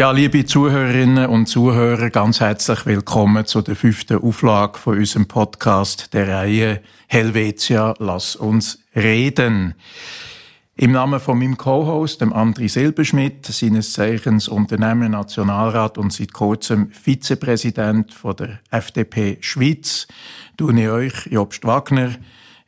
[0.00, 6.14] Ja, liebe Zuhörerinnen und Zuhörer, ganz herzlich willkommen zu der fünften Auflage von unserem Podcast
[6.14, 9.74] der Reihe Helvetia, lass uns reden.
[10.74, 16.90] Im Namen von meinem Co-Host, dem André Silberschmidt, seines Zeichens Unternehmer, Nationalrat und seit kurzem
[16.92, 20.08] Vizepräsident von der FDP Schweiz,
[20.56, 22.12] tue ich euch, Jobst Wagner,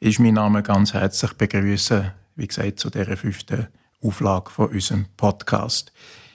[0.00, 3.69] ist mein Name ganz herzlich begrüßen, wie gesagt, zu dieser fünften
[4.02, 5.92] Auflage von unserem Podcast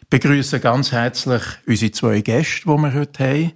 [0.10, 3.52] begrüße ganz herzlich unsere zwei Gäste, die wir heute haben.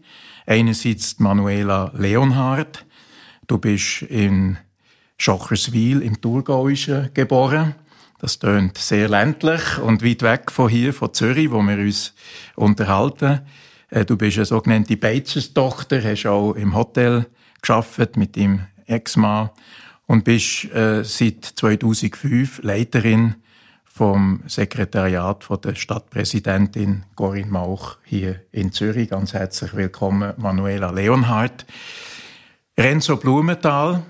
[0.46, 2.86] Einerseits Manuela Leonhardt.
[3.48, 4.58] Du bist in
[5.18, 7.76] Schocherswil im Thurgauischen geboren.
[8.20, 12.14] Das tönt sehr ländlich und weit weg von hier, von Zürich, wo wir uns
[12.56, 13.42] unterhalten.
[13.90, 17.28] Äh, du bist eine sogenannte Beizerstochter, hast auch im Hotel
[17.62, 19.52] geschafft mit deinem Ex-Mann
[20.06, 23.36] und bist äh, seit 2005 Leiterin
[23.94, 29.10] vom Sekretariat von der Stadtpräsidentin Corinne Mauch hier in Zürich.
[29.10, 31.66] Ganz herzlich willkommen, Manuela Leonhardt.
[32.78, 34.04] Renzo Blumenthal,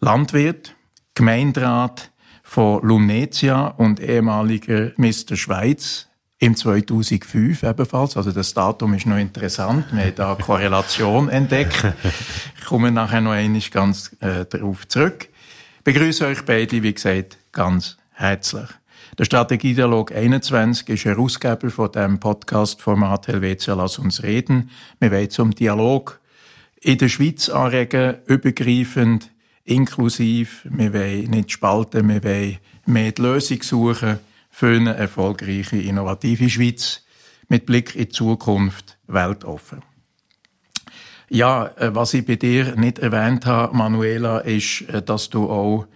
[0.00, 0.74] Landwirt,
[1.14, 2.10] Gemeinderat
[2.42, 5.36] von Lumnezia und ehemaliger Mr.
[5.36, 6.08] Schweiz
[6.38, 8.16] im 2005 ebenfalls.
[8.16, 9.86] Also das Datum ist noch interessant.
[9.92, 11.94] Wir haben da eine Korrelation entdeckt.
[12.58, 15.28] Ich komme nachher noch einmal ganz äh, darauf zurück.
[15.78, 18.68] Ich begrüße euch beide, wie gesagt, ganz herzlich.
[19.18, 24.70] Der Strategiedialog 21 ist Herausgeber von dem Podcast-Format Helvetia Lass uns reden.
[24.98, 26.20] Wir wollen zum Dialog
[26.80, 29.30] in der Schweiz anregen, übergreifend,
[29.64, 30.66] inklusiv.
[30.70, 34.18] Wir wollen nicht spalten, wir wollen mehr die Lösung suchen
[34.50, 37.02] für eine erfolgreiche, innovative Schweiz
[37.48, 39.82] mit Blick in die Zukunft weltoffen.
[41.28, 45.86] Ja, äh, was ich bei dir nicht erwähnt habe, Manuela, ist, äh, dass du auch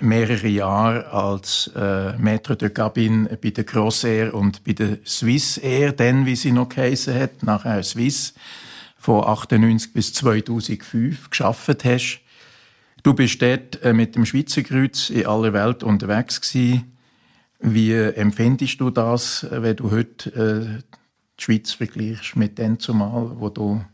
[0.00, 5.92] mehrere Jahre als äh, Maître de Cabine bei der Crossair und bei der Swiss Air,
[5.92, 8.34] dann wie sie noch geheissen hat, nachher Swiss,
[8.98, 12.20] von 98 bis 2005 geschafft hast.
[13.02, 16.96] Du bist dort äh, mit dem Schweizer Kreuz in aller Welt unterwegs gewesen.
[17.58, 20.82] Wie empfindest du das, wenn du heute äh,
[21.38, 23.84] die Schweiz vergleichst mit dem zumal, wo du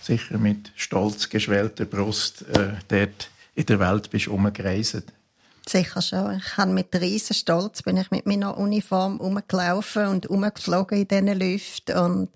[0.00, 5.12] sicher mit stolz geschwellter Brust äh, dort in der Welt bist umgereist?
[5.68, 6.38] Sicher schon.
[6.38, 11.38] Ich habe mit riesen Stolz bin ich mit meiner Uniform umgelaufen und umgeflogen in diesen
[11.38, 12.28] Lüften und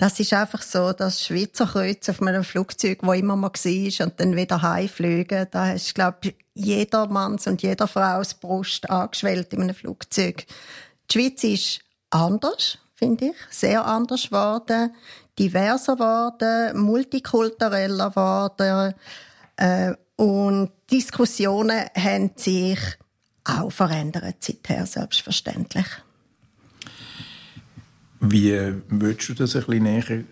[0.00, 4.18] das ist einfach so, dass Schweizer Kreuz auf einem Flugzeug, wo immer man war und
[4.18, 9.60] dann wieder heimfliegen, da ist, glaube ich, jeder Manns und jeder Frau's Brust angeschwellt in
[9.60, 10.46] einem Flugzeug.
[11.10, 14.94] Die Schweiz ist anders, finde ich, sehr anders geworden,
[15.38, 18.94] diverser geworden, multikultureller geworden,
[19.56, 22.78] äh, und Diskussionen haben sich
[23.42, 25.86] auch verändert seither, selbstverständlich.
[28.20, 30.24] Wie würdest du das ein bisschen näher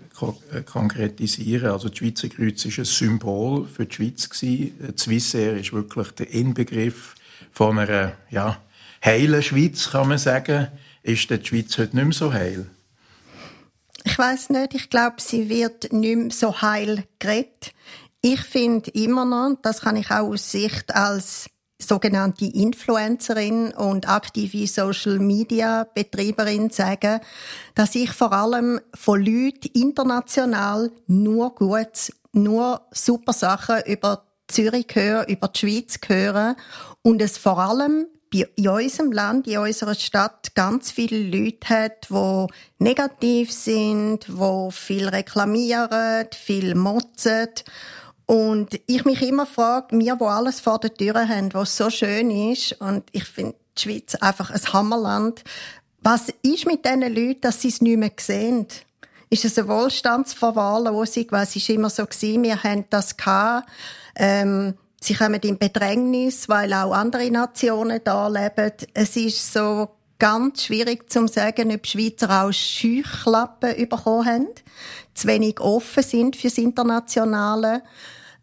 [0.53, 1.71] äh, konkretisieren?
[1.71, 4.29] Also, die Schweizer Kreuz war ein Symbol für die Schweiz.
[4.99, 7.15] Swissair ist wirklich der Inbegriff
[7.51, 8.61] von einer ja,
[9.03, 10.69] heilen Schweiz, kann man sagen.
[11.03, 12.67] Ist die Schweiz heute nicht mehr so heil?
[14.05, 14.75] Ich weiß nicht.
[14.75, 17.73] Ich glaube, sie wird nicht mehr so heil geredet.
[18.21, 21.49] Ich finde immer noch, das kann ich auch aus Sicht als
[21.81, 27.21] sogenannte Influencerin und aktive Social Media Betreiberin sagen,
[27.77, 35.29] dass ich vor allem von Leuten international nur gut, nur super Sachen über Zürich höre,
[35.29, 36.57] über die Schweiz höre
[37.03, 42.47] und es vor allem in unserem Land, in unserer Stadt ganz viele Leute hat, die
[42.79, 47.49] negativ sind, die viel reklamieren, viel motzen
[48.29, 52.31] und ich mich immer frage, wir, wo alles vor der Tür haben, was so schön
[52.31, 55.43] ist, und ich finde die Schweiz einfach ein Hammerland,
[56.03, 58.67] was ist mit diesen Leuten, dass sie es nicht mehr sehen?
[59.31, 61.25] Ist es eine Wohlstandsverwahrlosung?
[61.31, 62.43] Was ist immer so gewesen?
[62.43, 63.67] Wir haben das gehabt.
[64.15, 68.73] Ähm, sie kommen in Bedrängnis, weil auch andere Nationen da leben.
[68.93, 69.89] Es ist so
[70.19, 74.49] ganz schwierig zu sagen, ob Schweizer auch Scheuchlappen bekommen haben,
[75.15, 77.83] zu wenig offen sind fürs Internationale.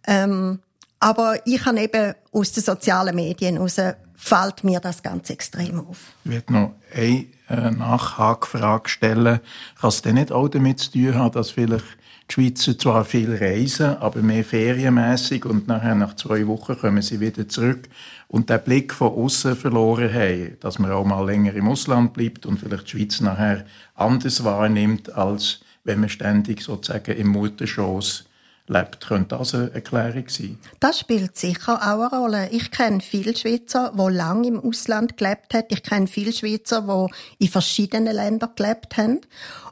[0.08, 0.60] Ähm,
[1.00, 3.80] aber ich habe eben aus den sozialen Medien heraus
[4.16, 6.14] fällt mir das ganz extrem auf.
[6.24, 9.40] Ich werde noch eine äh, Nachhakfrage stellen.
[9.80, 11.86] Kann es denn nicht auch damit zu tun haben, dass vielleicht
[12.30, 17.20] die Schweizer zwar viel reisen, aber mehr ferienmässig und nachher nach zwei Wochen kommen sie
[17.20, 17.88] wieder zurück
[18.28, 22.48] und den Blick von außen verloren haben, dass man auch mal länger im Ausland bleibt
[22.48, 28.26] und vielleicht die Schweiz nachher anders wahrnimmt, als wenn man ständig sozusagen im Mutterschoß
[28.68, 29.08] lebt.
[29.08, 30.60] Könnte das eine Erklärung sein?
[30.80, 32.50] Das spielt sicher auch eine Rolle.
[32.52, 35.68] Ich kenne viele Schweizer, die lange im Ausland gelebt haben.
[35.70, 39.22] Ich kenne viele Schweizer, die in verschiedenen Ländern gelebt haben.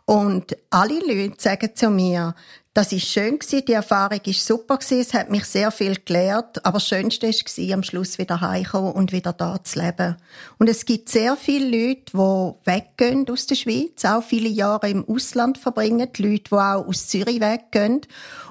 [0.06, 2.36] Und alle Leute sagen zu mir,
[2.74, 6.66] das ist schön gewesen, die Erfahrung ist super gewesen, es hat mich sehr viel gelehrt,
[6.66, 10.16] aber das Schönste war am Schluss wieder heimkommen und wieder da zu leben.
[10.58, 15.08] Und es gibt sehr viele Leute, die weggehen aus der Schweiz, auch viele Jahre im
[15.08, 18.02] Ausland verbringen, Leute, die auch aus Zürich weggehen.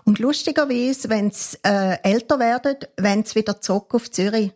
[0.05, 4.53] Und lustigerweise, wenn sie äh, älter werden, wenn sie wieder zurück auf Zürich.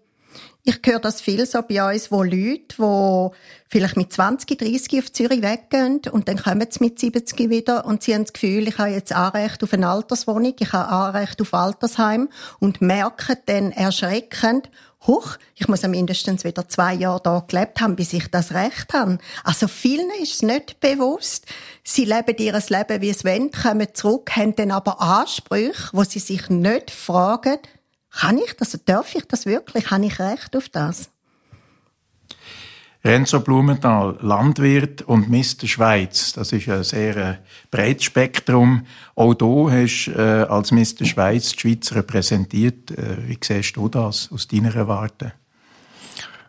[0.69, 3.37] Ich höre das viel so bei uns, wo Leute, die
[3.69, 8.03] vielleicht mit 20, 30 auf Zürich weggehen und dann kommen sie mit 70 wieder und
[8.03, 11.55] sie haben das Gefühl, ich habe jetzt Anrecht auf eine Alterswohnung, ich habe Anrecht auf
[11.55, 12.29] Altersheim
[12.59, 14.69] und merken dann erschreckend,
[15.07, 19.19] Huch, ich muss mindestens wieder zwei Jahre da gelebt haben, bis ich das Recht habe.
[19.45, 21.47] Also vielen ist es nicht bewusst.
[21.85, 26.19] Sie leben ihr Leben, wie es wollen, kommen zurück, haben dann aber Ansprüche, wo sie
[26.19, 27.59] sich nicht fragen,
[28.17, 28.79] kann ich das?
[28.85, 29.91] Darf ich das wirklich?
[29.91, 31.11] Habe ich Recht auf das?
[33.05, 35.69] Renzo Blumenthal, Landwirt und Mr.
[35.69, 36.33] Schweiz.
[36.33, 37.35] Das ist ein sehr äh,
[37.71, 38.85] breites Spektrum.
[39.15, 41.05] Auch du hast äh, als Mr.
[41.05, 42.91] Schweiz die Schweiz repräsentiert.
[42.91, 45.35] Äh, wie siehst du das aus deiner Warte?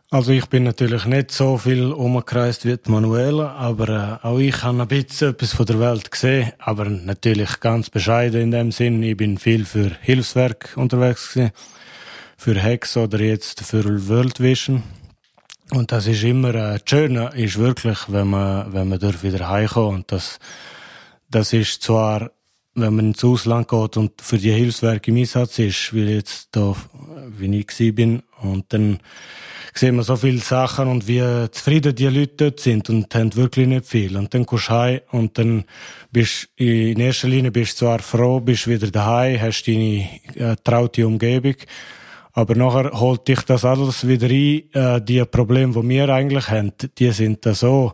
[0.10, 4.82] Also ich bin natürlich nicht so viel umgekreist wie Manuela, aber äh, auch ich habe
[4.82, 9.04] ein bisschen etwas von der Welt gesehen, aber natürlich ganz bescheiden in dem Sinn.
[9.04, 11.52] Ich bin viel für Hilfswerk unterwegs gewesen,
[12.38, 14.84] für Hex oder jetzt für World Vision.
[15.72, 19.50] Und das ist immer äh, das Schöne ist wirklich, wenn man wenn man dort wieder
[19.50, 20.40] heimkommt und das
[21.30, 22.32] das ist zwar
[22.76, 26.76] wenn man ins Ausland geht und für die Hilfswerke im Einsatz ist, wie jetzt da,
[27.38, 29.00] wie ich bin, und dann
[29.74, 31.22] sehen wir so viele Sachen und wie
[31.52, 34.18] zufrieden die Leute dort sind und haben wirklich nicht viel.
[34.18, 35.66] Und dann kommst du heim und dann
[36.12, 41.06] bist in erster Linie bist du zwar froh, bist wieder daheim, hast deine äh, traute
[41.06, 41.56] Umgebung,
[42.34, 44.64] aber nachher holt dich das alles wieder ein.
[44.74, 47.94] Äh, die Probleme, die wir eigentlich haben, die sind da so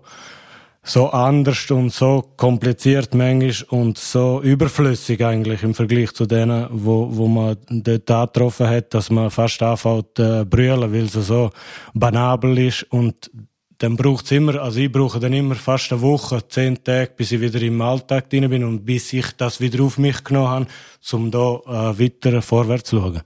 [0.83, 7.07] so anders und so kompliziert manchmal und so überflüssig eigentlich im Vergleich zu denen, wo,
[7.09, 11.51] wo man dort getroffen hat, dass man fast anfängt äh, brüllen, weil es so
[11.94, 13.31] banabel ist und
[13.77, 17.41] dann braucht's immer, also ich brauche dann immer fast eine Woche, zehn Tage, bis ich
[17.41, 20.68] wieder im Alltag drin bin und bis ich das wieder auf mich genommen habe,
[21.13, 23.21] um da äh, weiter vorwärts zu schauen.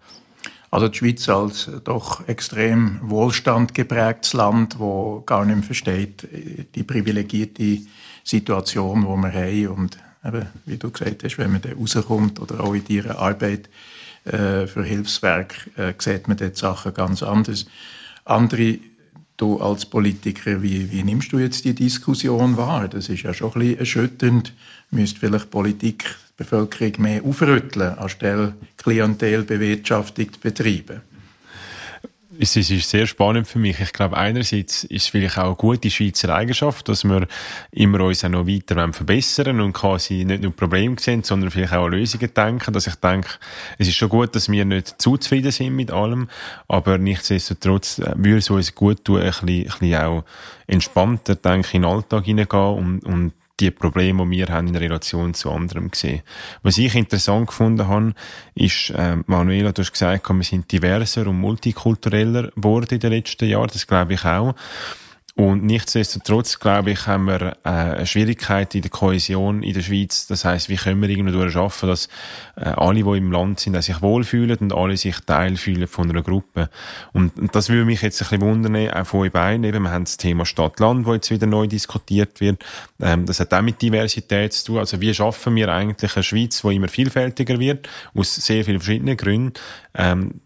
[0.70, 6.28] Also die Schweiz als doch extrem Wohlstand geprägtes Land, wo gar nicht mehr versteht
[6.76, 7.80] die privilegierte
[8.24, 12.60] Situation, wo wir haben und eben, wie du gesagt hast, wenn man da rauskommt oder
[12.60, 13.70] auch in ihrer Arbeit
[14.26, 17.66] äh, für Hilfswerk, äh, sieht man dort Sachen ganz anders.
[18.26, 18.80] Andere,
[19.38, 22.88] du als Politiker, wie, wie nimmst du jetzt die Diskussion wahr?
[22.88, 24.54] Das ist ja schon ein bisschen erschütternd.
[24.92, 31.02] Müsste vielleicht Politik Bevölkerung mehr aufrütteln, anstelle Klientelbewirtschaftung zu betreiben?
[32.40, 33.80] Es ist sehr spannend für mich.
[33.80, 37.28] Ich glaube, einerseits ist es vielleicht auch eine gute Schweizer Eigenschaft, dass wir
[37.72, 41.86] immer uns auch noch weiter verbessern und quasi nicht nur Probleme sehen, sondern vielleicht auch
[41.86, 42.74] an Lösungen denken.
[42.74, 43.30] Dass ich denke,
[43.78, 46.30] es ist schon gut, dass wir nicht zu zufrieden sind mit allem,
[46.68, 50.24] aber nichtsdestotrotz äh, würde es uns gut tun, ein bisschen, ein bisschen auch
[50.68, 54.76] entspannter, denke ich, in den Alltag hineingehen und, und die Probleme, die wir haben in
[54.76, 56.22] Relation zu anderen gesehen.
[56.62, 58.14] Was ich interessant gefunden habe,
[58.56, 63.50] ist, äh, Manuela, du hast gesagt, wir sind diverser und multikultureller geworden in den letzten
[63.50, 63.70] Jahren.
[63.72, 64.54] Das glaube ich auch.
[65.38, 70.26] Und nichtsdestotrotz, glaube ich, haben wir äh, eine Schwierigkeit in der Kohäsion in der Schweiz.
[70.26, 72.10] Das heißt, wie können wir irgendwo schaffen, dass
[72.56, 76.24] äh, alle, die im Land sind, sich wohlfühlen und alle sich Teil fühlen von einer
[76.24, 76.72] Gruppe.
[77.14, 79.64] Und, und das würde mich jetzt ein bisschen wundern, auch von euch beiden.
[79.64, 82.66] Eben, wir haben das Thema Stadt-Land, wo jetzt wieder neu diskutiert wird.
[83.00, 84.80] Ähm, das hat auch mit Diversität zu tun.
[84.80, 89.16] Also wie schaffen wir eigentlich eine Schweiz, die immer vielfältiger wird, aus sehr vielen verschiedenen
[89.16, 89.54] Gründen,
[89.98, 90.42] ähm,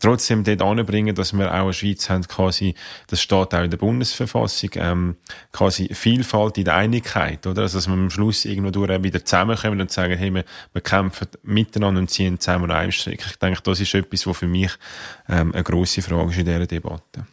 [0.00, 2.74] trotzdem dort anbringen, dass wir auch eine Schweiz haben, quasi,
[3.08, 5.16] das steht auch in der Bundesverfassung, ähm,
[5.52, 7.62] quasi Vielfalt in der Einigkeit, oder?
[7.62, 11.28] Also, dass wir am Schluss irgendwo durch wieder zusammenkommen und sagen, hey, wir, wir kämpfen
[11.42, 13.24] miteinander und ziehen zusammen einen Strick.
[13.26, 14.72] Ich denke, das ist etwas, was für mich
[15.28, 17.26] ähm, eine grosse Frage ist in dieser Debatte.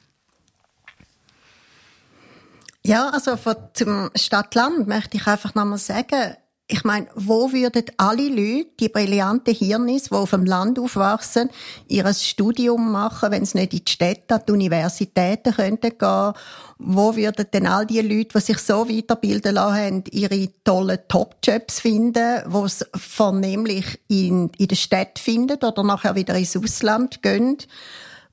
[2.85, 3.37] Ja, also
[3.73, 6.35] zum Stadt-Land möchte ich einfach nochmal sagen,
[6.67, 11.49] ich meine, wo würden alle Leute, die brillanten Hirnis, die auf dem Land aufwachsen,
[11.89, 16.33] ihr Studium machen, wenn sie nicht in die Städte, an die Universitäten könnten gehen?
[16.77, 21.81] Wo würden denn all die Leute, die sich so weiterbilden lassen haben, ihre tollen Top-Jobs
[21.81, 27.57] finden, die sie vornehmlich in, in der Stadt finden oder nachher wieder ins Ausland gehen?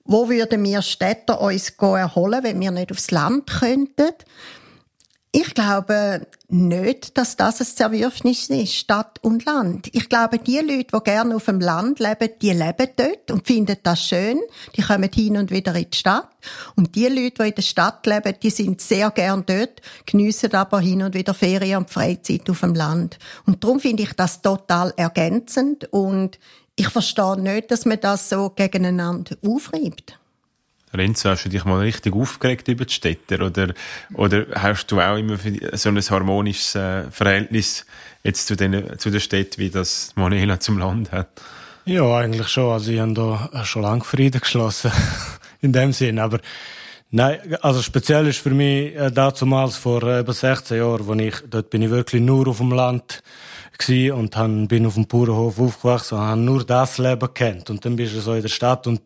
[0.04, 4.12] Wo würden wir Städter uns erholen, wenn wir nicht aufs Land könnten?
[5.32, 9.88] Ich glaube nicht, dass das ein Zerwürfnis ist, Stadt und Land.
[9.92, 13.76] Ich glaube, die Leute, die gerne auf dem Land leben, die leben dort und finden
[13.82, 14.38] das schön.
[14.76, 16.28] Die kommen hin und wieder in die Stadt.
[16.76, 20.80] Und die Leute, die in der Stadt leben, die sind sehr gern dort, geniessen aber
[20.80, 23.18] hin und wieder Ferien und Freizeit auf dem Land.
[23.46, 26.38] Und darum finde ich das total ergänzend und
[26.76, 30.19] ich verstehe nicht, dass man das so gegeneinander aufreibt.
[30.92, 33.74] Renzo, hast du dich mal richtig aufgeregt über die Städte oder,
[34.14, 35.38] oder hast du auch immer
[35.72, 37.86] so ein harmonisches äh, Verhältnis
[38.24, 41.28] jetzt zu den, zu der Stadt, wie das Manuela zum Land hat?
[41.84, 42.72] Ja, eigentlich schon.
[42.72, 44.92] Also ich habe da schon lange Frieden geschlossen,
[45.60, 46.18] in dem Sinn.
[46.18, 46.40] Aber
[47.10, 51.36] nein, also speziell ist für mich äh, damals vor äh, über 16 Jahren, wo ich,
[51.48, 53.22] dort bin ich wirklich nur auf dem Land
[53.88, 57.70] und han, bin auf dem Bauernhof aufgewachsen und habe nur das Leben kennt.
[57.70, 59.00] Und dann bist du so in der Stadt und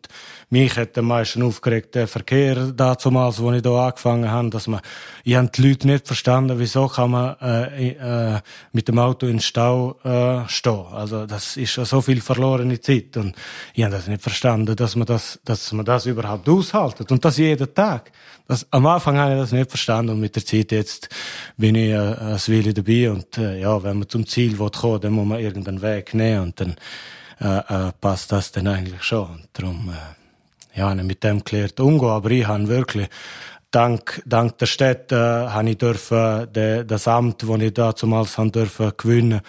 [0.49, 4.81] mich hat am meisten aufgeregt der Verkehr damals, wo ich da angefangen habe, dass man,
[5.23, 8.39] ich habe die Leute nicht verstanden, wieso kann man äh, äh,
[8.73, 10.85] mit dem Auto in den Stau äh, stehen.
[10.91, 13.35] Also das ist so viel verlorene Zeit und
[13.73, 17.37] ich habe das nicht verstanden, dass man das, dass man das überhaupt aushaltet und das
[17.37, 18.11] jeden Tag.
[18.47, 21.09] Das, am Anfang habe ich das nicht verstanden und mit der Zeit jetzt
[21.57, 25.01] bin ich äh, als Wille dabei und äh, ja, wenn man zum Ziel will kommen,
[25.01, 26.75] dann muss man irgendeinen Weg nehmen und dann
[27.39, 29.27] äh, äh, passt das dann eigentlich schon.
[29.27, 33.07] Und darum äh, ja, mit dem gelernt umgehen, aber ich habe wirklich
[33.71, 38.51] dank, dank der Stadt äh, habe ich dürfen, de, das Amt, das ich damals haben
[38.51, 39.41] dürfen gewinnen,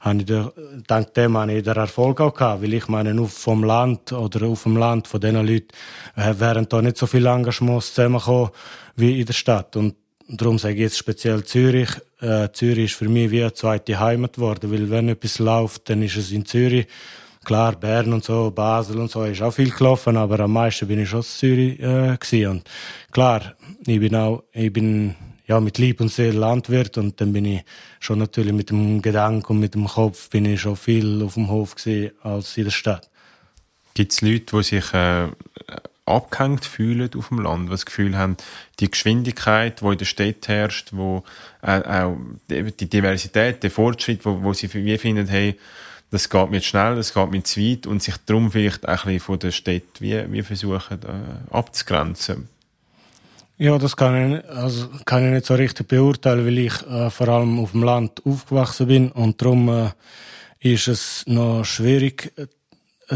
[0.00, 3.64] habe ich dank dem habe ich den Erfolg auch gehabt, weil ich meine, auf vom
[3.64, 5.68] Land oder auf dem Land von diesen Leuten
[6.16, 8.50] äh, wären da nicht so viele Engagements zusammengekommen
[8.96, 9.76] wie in der Stadt.
[9.76, 9.96] Und
[10.28, 11.90] darum sage ich jetzt speziell Zürich.
[12.20, 16.02] Äh, Zürich ist für mich wie eine zweite Heimat geworden, weil wenn etwas läuft, dann
[16.02, 16.86] ist es in Zürich
[17.44, 21.00] klar, Bern und so, Basel und so, ist auch viel gelaufen, aber am meisten bin
[21.00, 22.50] ich in Zürich äh, gewesen.
[22.50, 22.70] Und
[23.12, 23.54] klar,
[23.86, 25.14] ich bin auch, ich bin
[25.46, 27.64] ja mit Lieb und Seele Landwirt und dann bin ich
[28.00, 31.50] schon natürlich mit dem Gedanken und mit dem Kopf bin ich schon viel auf dem
[31.50, 33.10] Hof gewesen als in der Stadt.
[33.92, 35.28] Gibt es Leute, die sich äh,
[36.06, 38.36] abgehängt fühlen auf dem Land, die das Gefühl haben,
[38.80, 41.24] die Geschwindigkeit, die in der Stadt herrscht, wo
[41.62, 42.16] äh, auch
[42.50, 45.58] die Diversität, der Fortschritt, wo, wo sie wie finden, hey,
[46.10, 48.90] das geht mir zu schnell, das geht mir zu weit und sich darum vielleicht auch
[48.90, 52.48] ein bisschen von der Stadt wie, wie versuchen äh, abzugrenzen.
[53.56, 57.28] Ja, das kann ich, also kann ich nicht so richtig beurteilen, weil ich äh, vor
[57.28, 59.90] allem auf dem Land aufgewachsen bin und darum äh,
[60.58, 62.32] ist es noch schwierig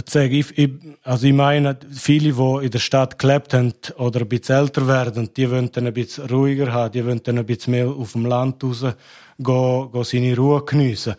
[0.07, 0.33] sagen.
[0.33, 0.71] Ich, ich,
[1.03, 5.31] also ich meine, viele, die in der Stadt gelebt haben oder ein bisschen älter werden,
[5.37, 8.27] die wollen dann ein bisschen ruhiger haben, die wollen dann ein bisschen mehr auf dem
[8.27, 11.15] Land raus gehen, gehen seine Ruhe geniessen.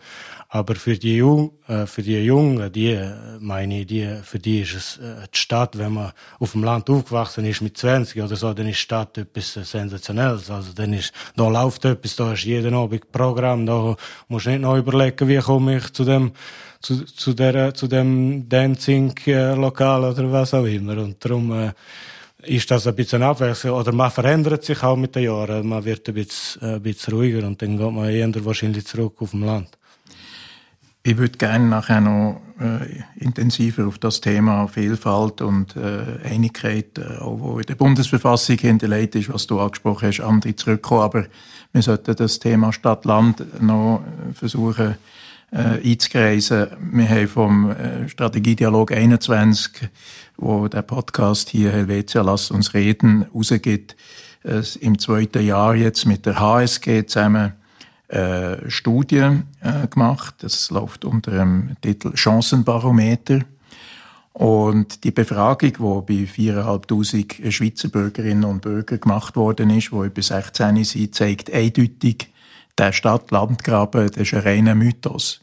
[0.52, 4.62] Aber für die, Jung, äh, für die Jungen, die, äh, meine ich, die, für die
[4.62, 6.10] ist es äh, die Stadt, wenn man
[6.40, 10.50] auf dem Land aufgewachsen ist mit 20 oder so, dann ist die Stadt etwas Sensationelles.
[10.50, 13.94] Also dann ist, da läuft etwas, da ist jeden Abend Programm, da
[14.26, 16.32] musst du nicht noch überlegen, wie komme ich zu dem,
[16.80, 20.98] zu, zu der, zu dem Dancing-Lokal oder was auch immer.
[20.98, 21.72] Und darum, äh,
[22.42, 25.68] ist das ein bisschen Abwechslung oder man verändert sich auch mit den Jahren.
[25.68, 29.32] Man wird ein bisschen, ein bisschen ruhiger und dann geht man eher wahrscheinlich zurück auf
[29.32, 29.76] dem Land.
[31.02, 37.18] Ich würde gerne nachher noch äh, intensiver auf das Thema Vielfalt und äh, Einigkeit, äh,
[37.18, 41.02] auch wo in der Bundesverfassung hinterlegt ist, was du angesprochen hast, Andi, zurückkommen.
[41.02, 41.24] Aber
[41.72, 44.96] wir sollten das Thema Stadt-Land noch äh, versuchen
[45.52, 46.68] äh, einzukreisen.
[46.92, 49.88] Wir haben vom äh, Strategiedialog 21,
[50.36, 53.96] wo der Podcast hier Helvetia lasst uns reden, rausgeht,
[54.44, 57.52] äh, im zweiten Jahr jetzt mit der HSG zusammen
[58.08, 60.36] äh, Studie äh, gemacht.
[60.38, 63.40] Das läuft unter dem Titel Chancenbarometer.
[64.32, 70.22] Und die Befragung, die bei 4'500 Schweizer Bürgerinnen und Bürgern gemacht worden ist, die über
[70.22, 72.28] 16 sind, zeigt eindeutig,
[72.78, 75.40] der Stadt-Land-Graben, das ist ein reiner Mythos.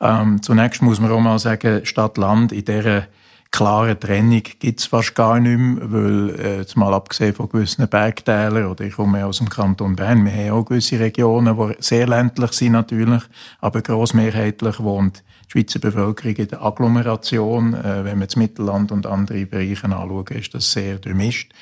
[0.00, 3.06] Ähm, zunächst muss man auch mal sagen, Stadt-Land in dieser
[3.54, 8.66] klare Trennung gibt's fast gar nicht mehr, weil, äh, jetzt mal abgesehen von gewissen Bergteilen,
[8.66, 12.50] oder ich komme aus dem Kanton Bern, wir haben auch gewisse Regionen, die sehr ländlich
[12.52, 13.22] sind natürlich,
[13.60, 17.74] aber grossmehrheitlich wohnt die Schweizer Bevölkerung in der Agglomeration.
[17.74, 21.52] Äh, wenn man das Mittelland und andere Bereiche anschaut, ist das sehr durchmischt.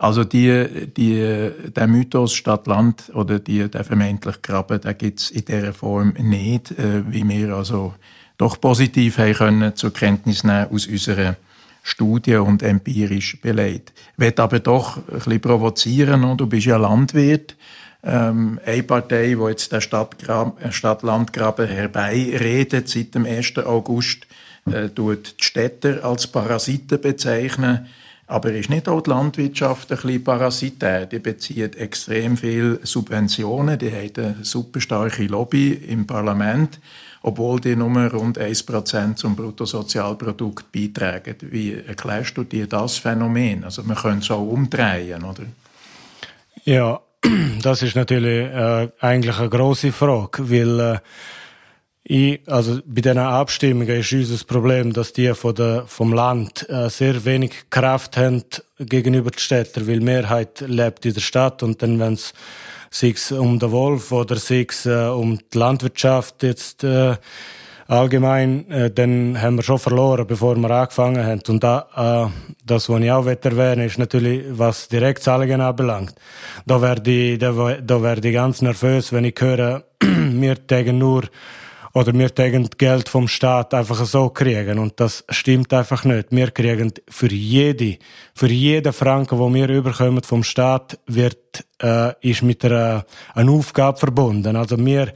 [0.00, 5.74] Also die, die, der Mythos Stadt-Land oder die, der vermeintliche Graben, der gibt's in dieser
[5.74, 7.92] Form nicht, äh, wie wir also
[8.38, 11.36] doch positiv haben können zur Kenntnis nehmen aus unserer
[11.82, 13.92] Studie und empirisch belegt.
[14.14, 17.54] Ich will aber doch ein bisschen provozieren, und du bist ja Landwirt.
[18.02, 23.58] Ähm, eine Partei, die jetzt der Stadt-Landgraben herbeiredet, seit dem 1.
[23.58, 24.26] August,
[24.72, 27.86] äh, tut die Städter als Parasiten bezeichnen.
[28.30, 31.06] Aber ist nicht auch die Landwirtschaft ein bisschen parasitär?
[31.06, 36.78] Die bezieht extrem viel Subventionen, die hat eine super starke Lobby im Parlament,
[37.22, 41.34] obwohl die nur rund 1% zum Bruttosozialprodukt beitragen.
[41.40, 43.64] Wie erklärst du dir das Phänomen?
[43.64, 45.42] Also man könnte es auch umdrehen, oder?
[46.64, 47.00] Ja,
[47.62, 50.98] das ist natürlich äh, eigentlich eine große Frage, weil äh,
[52.02, 56.88] ich, also bei diesen Abstimmungen ist unser Problem, dass die von der, vom Land äh,
[56.88, 58.42] sehr wenig Kraft haben
[58.78, 62.32] gegenüber den Städten, weil die Mehrheit lebt in der Stadt und dann, wenn es
[62.90, 67.16] sich um den Wolf oder sich äh, um die Landwirtschaft jetzt äh,
[67.86, 71.42] allgemein, äh, dann haben wir schon verloren, bevor wir angefangen haben.
[71.48, 76.14] Und da, äh, das, was ich auch erwähnen ist natürlich, was Direktzahlungen anbelangt.
[76.66, 81.24] Da werde ich, da, da werde ich ganz nervös, wenn ich höre, wir tägen nur
[81.92, 86.28] oder wir tägen Geld vom Staat einfach so kriegen und das stimmt einfach nicht.
[86.30, 87.98] Wir kriegen für jede,
[88.34, 93.04] für jeden Franken, wo wir überkommen vom Staat, wird äh, ist mit einer,
[93.34, 94.56] einer Aufgabe verbunden.
[94.56, 95.12] Also wir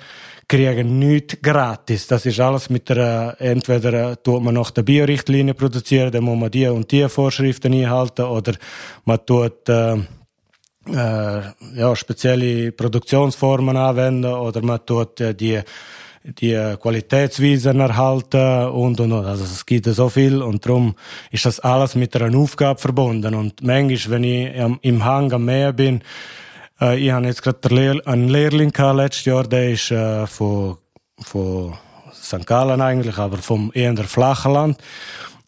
[0.49, 2.07] kriegen nichts gratis.
[2.07, 6.39] Das ist alles mit der, entweder äh, tut man nach der Biorichtlinie produzieren, dann muss
[6.39, 8.55] man die und die Vorschriften einhalten, oder
[9.05, 11.43] man tut, äh, äh,
[11.77, 15.61] ja, spezielle Produktionsformen anwenden, oder man tut äh, die
[16.25, 19.25] die Qualitätsweisen erhalten und und und.
[19.27, 20.95] Also es gibt so viel und darum
[21.31, 23.35] ist das alles mit einer Aufgabe verbunden.
[23.35, 26.03] Und manchmal, wenn ich im Hang am Meer bin,
[26.81, 30.79] äh, ich habe jetzt gerade einen Lehrling gehabt letztes Jahr, der ist äh, von,
[31.21, 31.75] von
[32.13, 32.47] St.
[32.47, 34.79] Gallen eigentlich, aber vom eher flachen Land.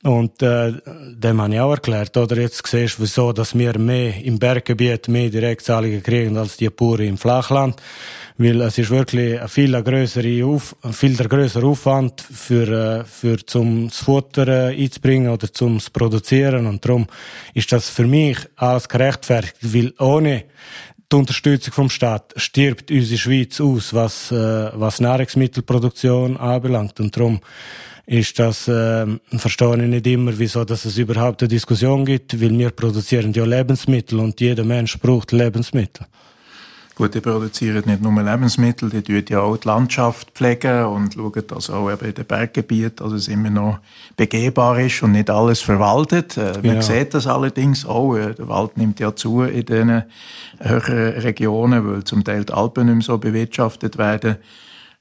[0.03, 4.15] Und äh, dem habe ich auch erklärt, oder jetzt siehst du, wieso dass wir mehr
[4.23, 7.81] im Berggebiet mehr Direktzahlungen kriegen als die Pure im Flachland.
[8.39, 13.39] Weil es ist wirklich ein viel größere Auf, ein viel größer Aufwand für, äh, für
[13.47, 16.67] zum Futter äh, einzubringen oder zum zu produzieren.
[16.67, 17.07] Und darum
[17.55, 20.45] ist das für mich alles gerechtfertigt, weil ohne
[21.11, 27.01] die Unterstützung vom Staat stirbt unsere Schweiz aus, was, äh, was Nahrungsmittelproduktion anbelangt.
[27.01, 27.41] Und darum
[28.07, 32.57] ist das, äh, verstehe ich nicht immer, wieso dass es überhaupt eine Diskussion gibt, weil
[32.57, 36.07] wir produzieren ja Lebensmittel und jeder Mensch braucht Lebensmittel.
[36.97, 41.47] Gut, die produzieren nicht nur Lebensmittel, die tun ja auch die Landschaft pflegen und schauen,
[41.47, 43.81] dass auch eben in den Berggebieten, dass es immer noch
[44.17, 46.39] begehbar ist und nicht alles verwaltet.
[46.39, 46.81] Äh, man ja.
[46.81, 48.17] sieht das allerdings auch.
[48.17, 50.05] Äh, der Wald nimmt ja zu in diesen
[50.59, 54.37] höheren Regionen, weil zum Teil die Alpen nicht mehr so bewirtschaftet werden.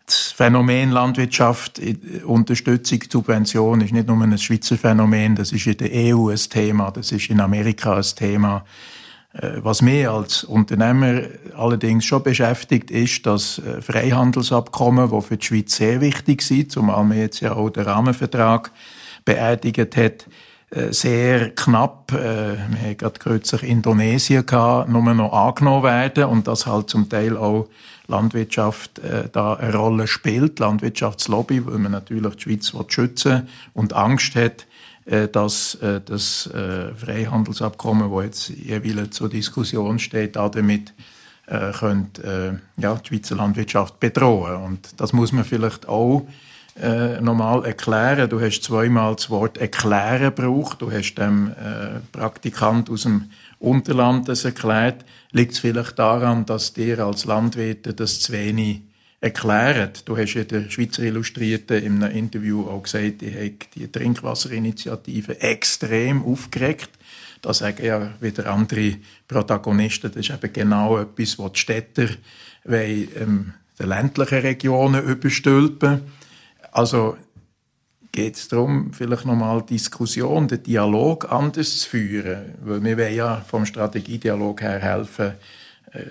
[0.06, 1.82] Das Phänomen Landwirtschaft,
[2.26, 6.92] Unterstützung, Subvention ist nicht nur ein Schweizer Phänomen, das ist in der EU ein Thema,
[6.92, 8.66] das ist in Amerika ein Thema.
[9.36, 11.22] Äh, was mich als Unternehmer
[11.56, 17.04] allerdings schon beschäftigt, ist das äh, Freihandelsabkommen, das für die Schweiz sehr wichtig ist, zumal
[17.04, 18.72] man jetzt ja auch den Rahmenvertrag
[19.26, 20.28] beerdigt hat,
[20.70, 26.66] äh, sehr knapp, wir haben gerade kürzlich Indonesien gehabt, nur noch angenommen werden und das
[26.66, 27.68] halt zum Teil auch
[28.08, 34.68] Landwirtschaft da eine Rolle spielt, Landwirtschaftslobby, weil man natürlich die Schweiz schützen und Angst hat,
[35.06, 40.94] dass äh, das äh, Freihandelsabkommen, wo jetzt jeweils zur Diskussion steht, damit
[41.48, 44.56] könnte ja, die Schweizer Landwirtschaft bedrohen.
[44.64, 46.26] Und das muss man vielleicht auch
[46.82, 48.30] äh, nochmal erklären.
[48.30, 50.82] Du hast zweimal das Wort erklären gebraucht.
[50.82, 55.06] Du hast dem äh, Praktikant aus dem Unterland das erklärt.
[55.32, 58.82] Liegt es vielleicht daran, dass dir als Landwirte das zu wenig
[59.22, 59.92] erklären.
[60.06, 65.42] Du hast ja der Schweizer Illustrierte in einem Interview auch gesagt, die hat die Trinkwasserinitiative
[65.42, 66.90] extrem aufgeregt.
[67.42, 68.98] Da sagen ja wieder andere
[69.28, 72.08] Protagonisten, das ist eben genau etwas, was die Städter
[72.68, 76.02] ähm, den ländlichen Regionen überstülpen.
[76.72, 77.18] Also
[78.12, 82.56] geht es darum, vielleicht nochmal Diskussion, den Dialog anders zu führen.
[82.62, 85.34] Weil wir wollen ja vom Strategiedialog her helfen,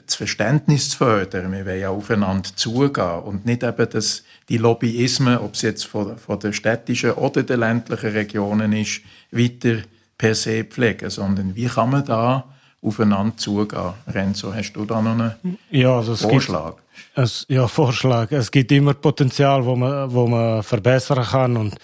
[0.06, 1.52] das Verständnis zu fördern.
[1.52, 6.16] Wir wollen ja aufeinander zugehen und nicht eben das, die Lobbyismen, ob es jetzt von,
[6.18, 9.82] von der städtischen oder der ländlichen Regionen ist, weiter
[10.16, 12.44] per se pflegen, sondern wie kann man da
[12.82, 13.92] aufeinander zugehen?
[14.06, 16.76] Renzo, hast du da noch einen ja, also Vorschlag?
[16.76, 18.30] Gibt, es, ja, Vorschlag.
[18.32, 21.74] Es gibt immer Potenzial, wo man, wo man verbessern kann und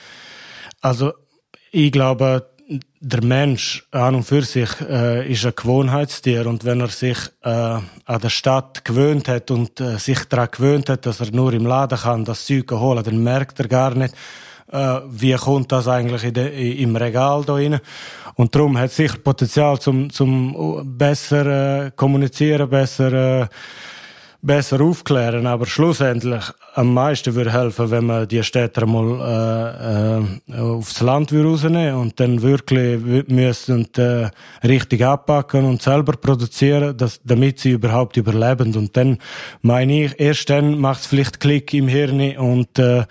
[0.80, 1.12] also
[1.72, 2.46] ich glaube,
[3.02, 7.48] der Mensch an und für sich äh, ist ein Gewohnheitstier und wenn er sich äh,
[7.48, 11.64] an der Stadt gewöhnt hat und äh, sich daran gewöhnt hat, dass er nur im
[11.64, 14.14] Laden kann das Zeug holen, dann merkt er gar nicht,
[14.70, 17.80] äh, wie kommt das eigentlich de, im Regal da rein.
[18.34, 23.46] Und darum hat sicher Potenzial zum, zum besser äh, kommunizieren, besser äh,
[24.42, 25.46] besser aufklären.
[25.46, 31.32] Aber schlussendlich am meisten würde helfen, wenn man die Städte mal äh, äh, aufs Land
[31.32, 34.30] rausnehmen und dann wirklich müssen äh,
[34.64, 38.74] richtig abpacken und selber produzieren, dass, damit sie überhaupt überleben.
[38.76, 39.18] Und dann
[39.62, 43.04] meine ich, erst dann macht es vielleicht Klick im Hirn und äh,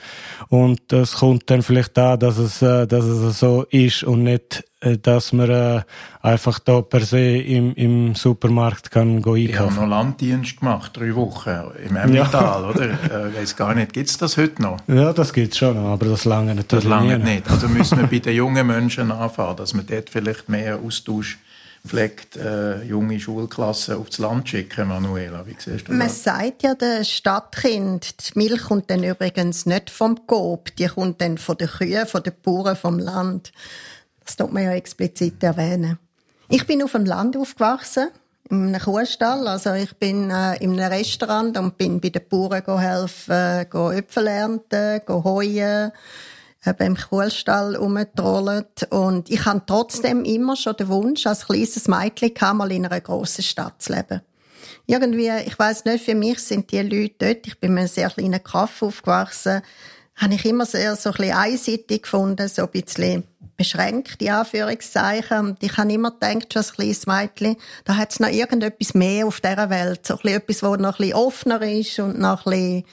[0.50, 4.64] und es kommt dann vielleicht da, dass es äh, dass es so ist und nicht
[4.80, 5.82] dass man äh,
[6.22, 9.38] einfach da per se im, im Supermarkt kann einkaufen.
[9.38, 11.50] Ich habe noch Landdienst gemacht, drei Wochen
[11.86, 12.70] im Emmental, ja.
[12.70, 12.86] oder?
[12.86, 14.78] Äh, weiß gar nicht, gibt es das heute noch?
[14.88, 17.50] Ja, das gibt es schon noch, aber das lange natürlich Das lange nicht.
[17.50, 21.40] Also müssen wir bei den jungen Menschen anfangen, dass man dort vielleicht mehr Austausch
[21.86, 25.46] pflegt, äh, junge Schulklassen aufs Land schicken, Manuela.
[25.46, 30.28] Wie siehst du Man sagt ja den Stadtkind, die Milch kommt dann übrigens nicht vom
[30.28, 33.52] Coop, die kommt dann von den Kühen, von den Bauern vom Land.
[34.30, 35.98] Das tut man ja explizit erwähnen.
[36.50, 38.10] Ich bin auf dem Land aufgewachsen,
[38.52, 39.48] in einem Kuhstall.
[39.48, 44.28] Also ich bin äh, in einem Restaurant und bin bei den Bauern helfen, äh, Äpfel
[44.28, 45.92] ernten, heuen,
[46.64, 48.84] äh, beim Kuhstall rumgetrollt.
[48.92, 53.44] Und ich hatte trotzdem immer schon den Wunsch, als kleines Mädchen mal in einer grossen
[53.44, 54.22] Stadt zu leben.
[54.86, 58.12] Irgendwie, ich weiß nicht, für mich sind die Leute dort, ich bin in einem sehr
[58.12, 59.64] kleinen Kaff aufgewachsen,
[60.18, 63.24] habe ich immer sehr so ein bisschen einseitig gefunden, so ein bisschen
[63.60, 65.40] beschränkt, die Anführungszeichen.
[65.40, 69.28] Und ich habe immer gedacht, schon als kleines Mädchen, da hat es noch irgendetwas mehr
[69.28, 70.08] auf dieser Welt.
[70.08, 72.86] So ein bisschen etwas, das noch ein bisschen offener ist und noch ein bisschen,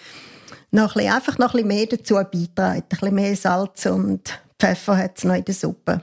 [0.73, 2.59] noch ein bisschen, einfach noch ein bisschen mehr dazu beiträgt.
[2.59, 6.01] Ein bisschen mehr Salz und Pfeffer hat es noch in der Suppe.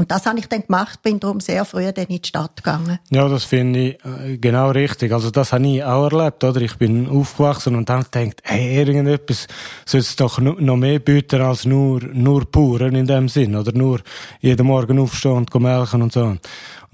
[0.00, 2.98] Und das habe ich dann gemacht, bin darum sehr früh dann in die Stadt gegangen.
[3.10, 5.12] Ja, das finde ich äh, genau richtig.
[5.12, 6.58] Also das habe ich auch erlebt, oder?
[6.62, 9.46] Ich bin aufgewachsen und dann gedacht, hey, irgendetwas
[9.84, 14.00] soll es doch noch mehr bieten als nur, nur Puren in dem Sinn, oder nur
[14.40, 16.22] jeden Morgen aufstehen und melken und so.
[16.22, 16.40] Und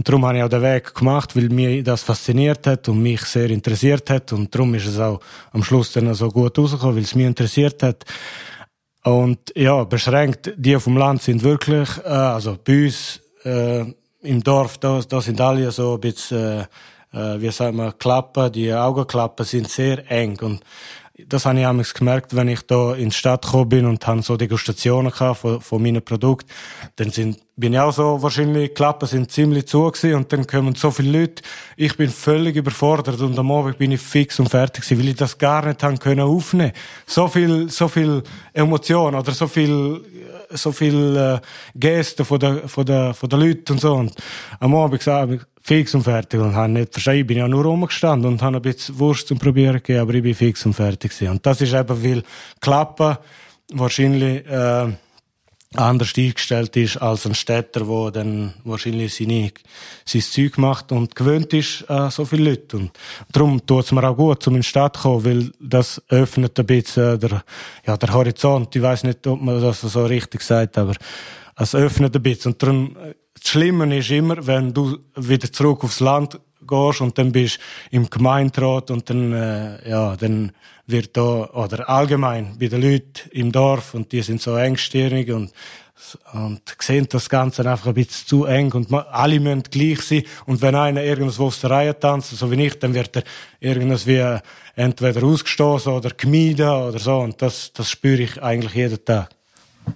[0.03, 3.51] darum habe ich auch den Weg gemacht, weil mich das fasziniert hat und mich sehr
[3.51, 5.21] interessiert hat und darum ist es auch
[5.53, 8.05] am Schluss dann so gut rausgekommen, weil es mich interessiert hat.
[9.07, 13.85] Und ja, beschränkt, die dem Land sind wirklich, äh, also bei uns äh,
[14.23, 16.67] im Dorf, da, da sind alle so ein bisschen,
[17.15, 20.37] äh, äh, wie sagen wir, Klappen, die Augenklappen sind sehr eng.
[20.43, 20.61] Und
[21.27, 24.23] das habe ich amigs gemerkt, wenn ich da in die Stadt gekommen bin und habe
[24.23, 26.51] so Degustationen gehabt von, von meinen Produkten,
[26.97, 30.47] dann sind, bin ich auch so, wahrscheinlich, die Klappen sind ziemlich zu gewesen und dann
[30.47, 31.43] kommen so viele Leute,
[31.77, 35.17] ich bin völlig überfordert und am Abend bin ich fix und fertig gewesen, weil ich
[35.17, 36.73] das gar nicht haben können aufnehmen.
[37.07, 40.03] So viel, so viel Emotion oder so viel,
[40.51, 41.41] so viel äh,
[41.75, 44.13] Gäste von der, von der, von der Leuten und so und
[44.61, 47.21] am Abend gesagt, fix und fertig und habe nicht verstanden.
[47.21, 50.23] Ich bin ja nur rumgestanden und habe ein bisschen Wurst zum Probieren gegeben, aber ich
[50.23, 51.33] bin fix und fertig gewesen.
[51.33, 52.23] Und das ist eben, weil
[52.61, 53.17] Klappen
[53.73, 54.93] wahrscheinlich äh,
[55.75, 59.51] anders eingestellt ist als ein Städter, der dann wahrscheinlich seine,
[60.05, 62.77] sein Zeug macht und gewöhnt ist an so viele Leute.
[62.77, 62.93] Und
[63.33, 66.57] darum tut es mir auch gut, um in die Stadt zu kommen, weil das öffnet
[66.61, 67.43] ein bisschen der,
[67.85, 68.77] ja, der Horizont.
[68.77, 70.95] Ich weiß nicht, ob man das so richtig sagt, aber
[71.57, 72.53] es öffnet ein bisschen.
[72.53, 72.97] Und darum
[73.47, 77.61] das Schlimme ist immer, wenn du wieder zurück aufs Land gehst und dann bist
[77.93, 80.51] im Gemeinderat und dann, äh, ja, dann
[80.89, 85.53] wird da, oder allgemein bei den Leuten im Dorf und die sind so engstirnig und,
[86.33, 90.61] und sehen das Ganze einfach ein bisschen zu eng und alle müssen gleich sein und
[90.61, 93.23] wenn einer irgendwas auf der Reihe tanzt, so wie ich, dann wird er
[93.61, 94.39] irgendwas wie
[94.75, 99.36] entweder ausgestoßen oder gemieden oder so und das, das spüre ich eigentlich jeden Tag.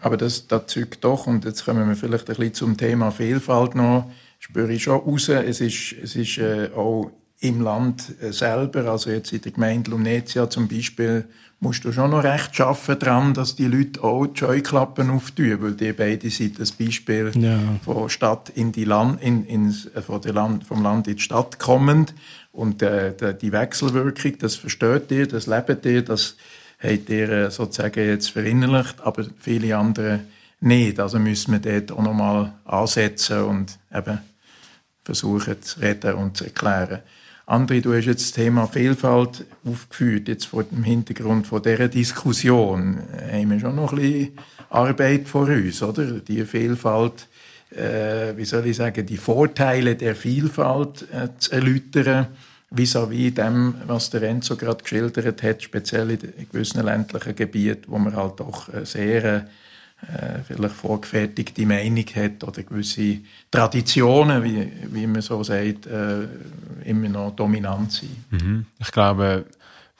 [0.00, 3.74] Aber das, das zeugt doch, und jetzt kommen wir vielleicht ein bisschen zum Thema Vielfalt
[3.74, 8.90] noch, spüre ich schon raus, es ist, es ist äh, auch im Land äh, selber,
[8.90, 11.26] also jetzt in der Gemeinde Lunetia zum Beispiel,
[11.60, 15.72] musst du schon noch recht schaffen dran, dass die Leute auch die Scheuklappen auftun, weil
[15.72, 17.58] die beide sind das Beispiel ja.
[17.84, 21.22] von Stadt in die Land, in, in, äh, von der Land, vom Land in die
[21.22, 22.14] Stadt kommend.
[22.52, 26.36] Und äh, die Wechselwirkung, das versteht ihr, das lebt ihr, das
[26.82, 30.20] habt ihr äh, sozusagen jetzt verinnerlicht, aber viele andere
[30.60, 30.98] nicht.
[31.00, 34.18] Also müssen wir dort auch nochmal ansetzen und eben
[35.02, 37.00] versuchen zu reden und zu erklären.
[37.46, 43.00] André, du hast jetzt das Thema Vielfalt aufgeführt, jetzt vor dem Hintergrund von dieser Diskussion.
[43.32, 44.38] Haben wir schon noch ein bisschen
[44.68, 46.20] Arbeit vor uns, oder?
[46.20, 47.26] Die Vielfalt,
[47.70, 52.28] äh, wie soll ich sagen, die Vorteile der Vielfalt äh, zu erläutern
[52.70, 57.98] vis-à-vis -vis dem, was der Enzo gerade geschildert hat, speziell in gewissen ländlichen Gebieten, wo
[57.98, 59.46] man halt doch sehr
[60.02, 63.18] äh, vielleicht vorgefertigte Meinung hat oder gewisse
[63.50, 66.26] Traditionen, wie, wie man so sagt, äh,
[66.84, 68.32] immer noch dominant sind.
[68.32, 68.66] Mhm.
[68.78, 69.44] Ich glaube,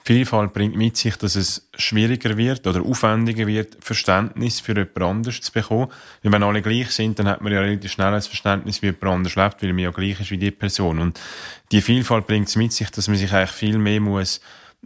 [0.03, 5.41] Vielfalt bringt mit sich, dass es schwieriger wird oder aufwendiger wird, Verständnis für jemand anderes
[5.41, 5.91] zu bekommen.
[6.23, 9.03] Weil wenn alle gleich sind, dann hat man ja relativ schnell ein Verständnis, wie jemand
[9.03, 10.99] anders lebt, weil man ja gleich ist wie die Person.
[10.99, 11.19] Und
[11.71, 14.41] die Vielfalt bringt es mit sich, dass man sich eigentlich viel mehr muss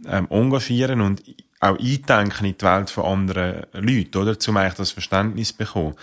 [0.06, 1.22] ähm, engagieren und
[1.60, 4.36] auch eindenken in die Welt von anderen Leuten, oder?
[4.46, 5.94] Um eigentlich das Verständnis zu bekommen.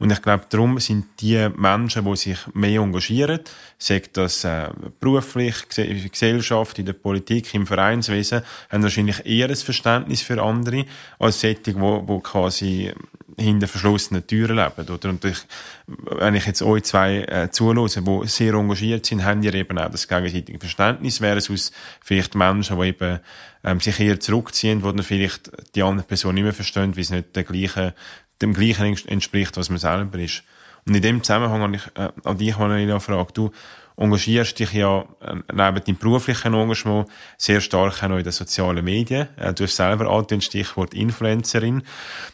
[0.00, 3.40] Und ich glaube, darum sind die Menschen, die sich mehr engagieren,
[3.78, 10.22] sagt das äh, beruflich, Gesellschaft, in der Politik, im Vereinswesen, haben wahrscheinlich eher ein Verständnis
[10.22, 10.86] für andere,
[11.18, 12.92] als solche, die, die quasi
[13.36, 15.08] hinter verschlossenen Türen leben, oder?
[15.08, 15.38] Und ich,
[15.86, 19.90] wenn ich jetzt euch zwei äh, zulose, die sehr engagiert sind, haben die eben auch
[19.90, 23.20] das gegenseitige Verständnis, wäre es aus vielleicht Menschen, die eben
[23.64, 27.10] ähm, sich eher zurückziehen, wo dann vielleicht die andere Person nicht mehr verstehen, weil es
[27.10, 27.94] nicht der gleiche,
[28.42, 30.42] dem gleichen entspricht, was man selber ist.
[30.86, 33.32] Und in dem Zusammenhang habe ich äh, an dich eine Frage.
[33.32, 33.50] Du
[33.96, 39.28] engagierst dich ja äh, neben deinem beruflichen Engagement sehr stark auch in den sozialen Medien.
[39.36, 41.82] Äh, du hast selber auch den Stichwort Influencerin.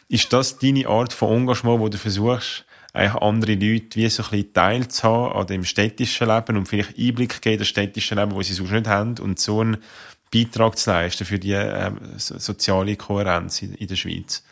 [0.07, 4.29] Ist das deine Art von Engagement, wo du versuchst, eigentlich andere Leute wie so ein
[4.29, 8.41] bisschen teilzuhaben an dem städtischen Leben und vielleicht Einblick geben in das städtische Leben, wo
[8.41, 9.77] sie sonst nicht haben und so einen
[10.33, 14.43] Beitrag zu leisten für die äh, soziale Kohärenz in, in der Schweiz?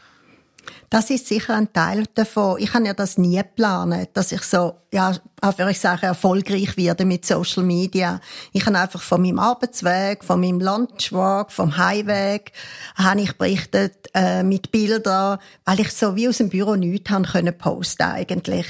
[0.89, 2.58] Das ist sicher ein Teil davon.
[2.60, 7.06] Ich habe ja das nie geplant, dass ich so, ja, würde ich sagen, erfolgreich werde
[7.06, 8.19] mit Social Media.
[8.52, 12.52] Ich habe einfach von meinem Arbeitsweg, von meinem Lunchweg, vom Highweg,
[12.95, 17.26] habe ich berichtet äh, mit Bildern, weil ich so wie aus dem Büro nichts haben
[17.26, 18.67] können posten eigentlich.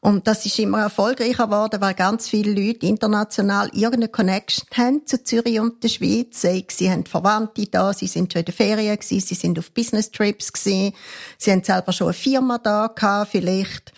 [0.00, 5.22] Und das ist immer erfolgreicher geworden, weil ganz viele Leute international irgendeine Connection haben zu
[5.22, 6.40] Zürich und der Schweiz.
[6.40, 10.10] Sie haben Verwandte da, sie sind schon in der Ferien gewesen, sie sind auf Business
[10.10, 10.94] Trips gewesen,
[11.36, 13.92] sie haben selber schon eine Firma da gehabt, vielleicht.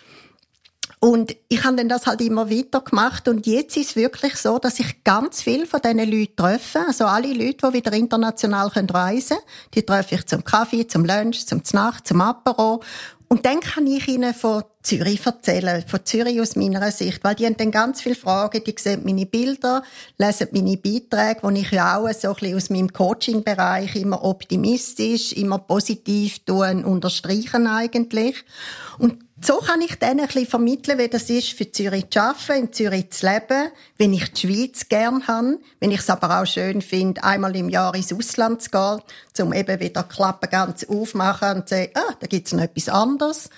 [0.99, 4.59] Und ich habe dann das halt immer weiter gemacht und jetzt ist es wirklich so,
[4.59, 6.81] dass ich ganz viel von diesen Leuten treffe.
[6.85, 11.47] Also alle Leute, die wieder international reisen können, die treffe ich zum Kaffee, zum Lunch,
[11.47, 12.83] zum Znacht, zum Apero.
[13.31, 17.45] Und dann kann ich ihnen von Zürich erzählen, von Zürich aus meiner Sicht, weil die
[17.45, 19.83] haben dann ganz viele Fragen, die sehen meine Bilder,
[20.17, 25.31] lesen meine Beiträge, wo ich ja auch so ein bisschen aus meinem Coaching-Bereich immer optimistisch,
[25.31, 28.43] immer positiv tun, unterstreichen eigentlich.
[28.97, 32.65] Und so kann ich denen ein bisschen vermitteln, wie das ist, für Zürich zu arbeiten,
[32.65, 36.45] in Zürich zu leben, wenn ich die Schweiz gern habe, wenn ich es aber auch
[36.45, 39.01] schön finde, einmal im Jahr ins Ausland zu gehen,
[39.39, 42.89] um eben wieder die Klappe ganz aufmachen und zu sagen, ah, da gibt's noch etwas
[42.89, 43.49] anderes.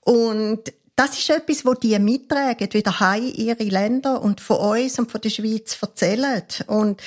[0.00, 5.12] Und das ist etwas, wo die mittragen, wieder heim ihre Länder und von uns und
[5.12, 6.42] von der Schweiz erzählen.
[6.66, 7.00] Und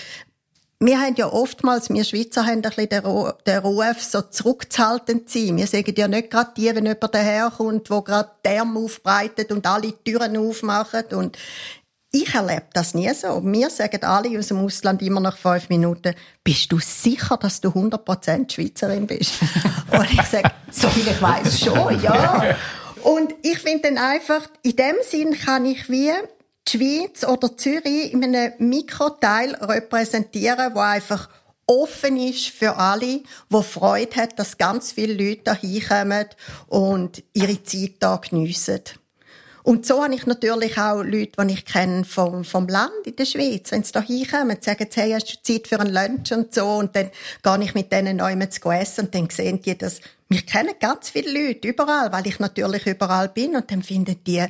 [0.83, 5.57] wir haben ja oftmals, wir Schweizer haben ein bisschen den, Ruf, so zurückzuhaltend zu sein.
[5.57, 9.67] Wir sagen ja nicht gerade die, wenn jemand daherkommt, der gerade die Arme aufbreitet und
[9.67, 11.13] alle Türen aufmacht.
[11.13, 11.37] Und
[12.11, 13.41] ich erlebe das nie so.
[13.43, 17.69] Wir sagen alle aus dem Ausland immer nach fünf Minuten, bist du sicher, dass du
[17.69, 19.33] 100% Schweizerin bist?
[19.91, 22.55] und ich sage, so viel ich weiß schon, ja.
[23.03, 26.11] Und ich finde dann einfach, in dem Sinn kann ich wie
[26.67, 31.29] die Schweiz oder Zürich in einem Mikroteil repräsentieren, wo einfach
[31.65, 36.25] offen ist für alle, wo Freude hat, dass ganz viele Leute da hinkommen
[36.67, 38.81] und ihre Zeit da geniessen.
[39.63, 43.25] Und so habe ich natürlich auch Leute, die ich kenne vom, vom Land in der
[43.25, 43.71] Schweiz.
[43.71, 46.65] Wenn sie da hinkommen, sagen sie, hey, hast du Zeit für ein Lunch und so,
[46.67, 47.11] und dann
[47.43, 50.01] gehe ich mit denen neu zu essen und dann sehen die das.
[50.29, 54.45] Mich kennen ganz viele Leute überall, weil ich natürlich überall bin und dann finden die,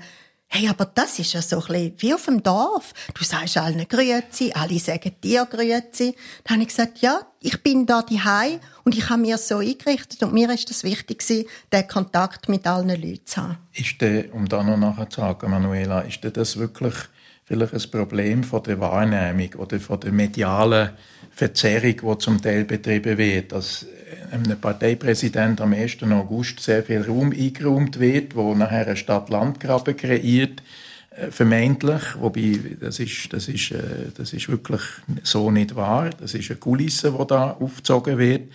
[0.53, 2.93] Hey, aber das ist ja so ein bisschen wie auf dem Dorf.
[3.13, 6.13] Du sagst allen Grüezi, alle sagen dir Grüezi.
[6.43, 10.21] Dann habe ich gesagt, ja, ich bin da daheim und ich habe mir so eingerichtet
[10.23, 11.23] und mir ist das wichtig
[11.71, 13.59] den Kontakt mit allen Leuten zu haben.
[13.71, 16.95] Ist der, um da noch nachher zu sagen, Manuela, ist das wirklich
[17.51, 20.91] vielleicht ein Problem von der Wahrnehmung oder von der medialen
[21.31, 23.85] Verzerrung, die zum Teil betrieben wird, dass
[24.31, 26.03] einem Parteipräsident am 1.
[26.03, 30.63] August sehr viel Raum eingeräumt wird, wo nachher ein Stadt-Land-Graben kreiert,
[31.09, 34.81] äh, vermeintlich, wobei das ist, das, ist, äh, das ist wirklich
[35.23, 36.11] so nicht wahr.
[36.21, 38.49] Das ist eine Kulisse, die da aufgezogen wird,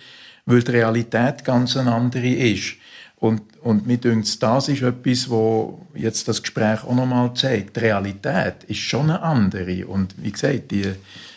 [0.47, 2.73] weil die Realität ganz eine andere ist.
[3.17, 7.75] Und, und mir denkt, das ist etwas, wo jetzt das Gespräch auch nochmal zeigt.
[7.75, 9.85] Die Realität ist schon eine andere.
[9.87, 10.93] Und wie gesagt, die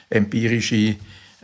[0.09, 0.95] empirische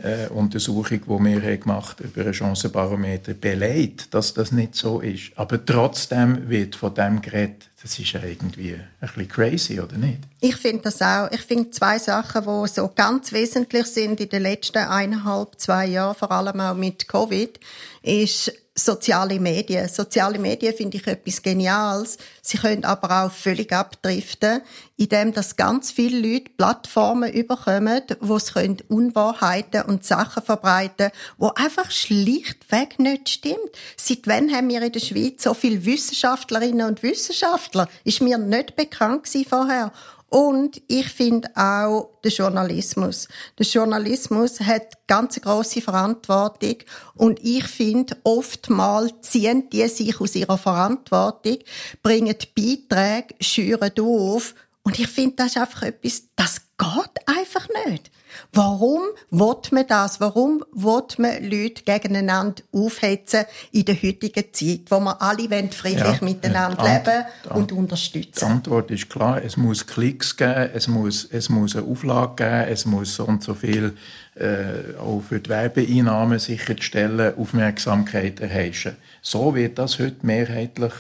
[0.01, 5.33] äh, Untersuchung, die wir gemacht haben über ein Chancenbarometer, beleidigt, dass das nicht so ist.
[5.35, 10.21] Aber trotzdem wird von dem geredet, das ist ja irgendwie ein bisschen crazy, oder nicht?
[10.41, 11.29] Ich finde das auch.
[11.33, 16.15] Ich finde zwei Sachen, die so ganz wesentlich sind in den letzten eineinhalb, zwei Jahren,
[16.15, 17.59] vor allem auch mit Covid,
[18.03, 19.89] ist soziale Medien.
[19.89, 22.19] Soziale Medien finde ich etwas Geniales.
[22.43, 24.61] Sie können aber auch völlig abdriften,
[24.97, 31.91] indem dass ganz viele Leute Plattformen überkommen, wo sie Unwahrheiten und Sachen verbreiten, wo einfach
[31.91, 33.71] schlichtweg nicht stimmt.
[33.97, 37.89] Seit wann haben wir in der Schweiz so viele Wissenschaftlerinnen und Wissenschaftler?
[38.05, 39.93] Ist mir nicht bekannt vorher.
[40.29, 43.29] Und ich finde auch den Journalismus.
[43.59, 46.79] Der Journalismus hat ganz große Verantwortung
[47.15, 51.59] und ich finde, oftmals ziehen die sich aus ihrer Verantwortung,
[52.03, 58.11] bringen Beiträge, schüren auf und ich finde, das ist einfach etwas, das geht einfach nicht.
[58.53, 60.21] Warum will man das?
[60.21, 66.19] Warum will man Leute gegeneinander aufhetzen in der heutigen Zeit, wo wir alle friedlich ja,
[66.21, 67.25] miteinander leben
[67.57, 68.39] und unterstützen?
[68.41, 69.43] Die Antwort ist klar.
[69.43, 73.43] Es muss Klicks geben, es muss, es muss eine Auflage geben, es muss so und
[73.43, 73.97] so viel
[74.35, 78.97] äh, auch für die Werbeeinnahmen sicherstellen, Aufmerksamkeit erheischen.
[79.23, 80.93] So wird das heute mehrheitlich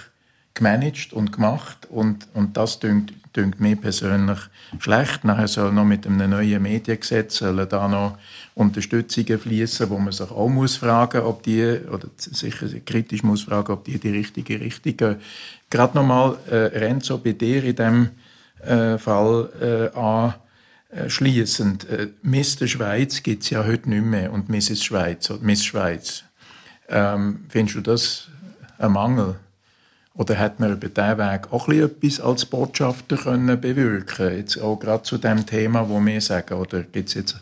[0.55, 4.38] gemanagt und gemacht und, und das dünkt dünkt mir persönlich
[4.79, 5.25] schlecht.
[5.25, 8.18] Nachher soll noch mit einem neuen Mediengesetz sollen da noch
[8.55, 13.72] Unterstützungen fließen, wo man sich auch muss fragen, ob die oder sicher kritisch muss fragen,
[13.72, 15.16] ob die die richtige Richtung gehen.
[15.68, 18.09] Gerade nochmal äh, Renzo bei dir in dem
[18.62, 20.35] äh, Fall äh, an.
[20.88, 22.66] Äh, schließend, äh, Mr.
[22.66, 24.85] Schweiz gibt es ja heute nicht mehr und Mrs.
[24.85, 26.25] Schweiz oder Miss Schweiz.
[26.88, 28.29] Ähm, findest du das
[28.79, 29.37] ein Mangel?
[30.16, 35.02] Oder hat man über diesen Weg auch etwas als Botschafter können bewirken Jetzt auch gerade
[35.02, 37.37] zu dem Thema, wo wir sagen, oder gibt es jetzt,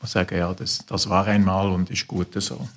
[0.00, 2.68] die sagen, ja, das, das war einmal und ist gut so?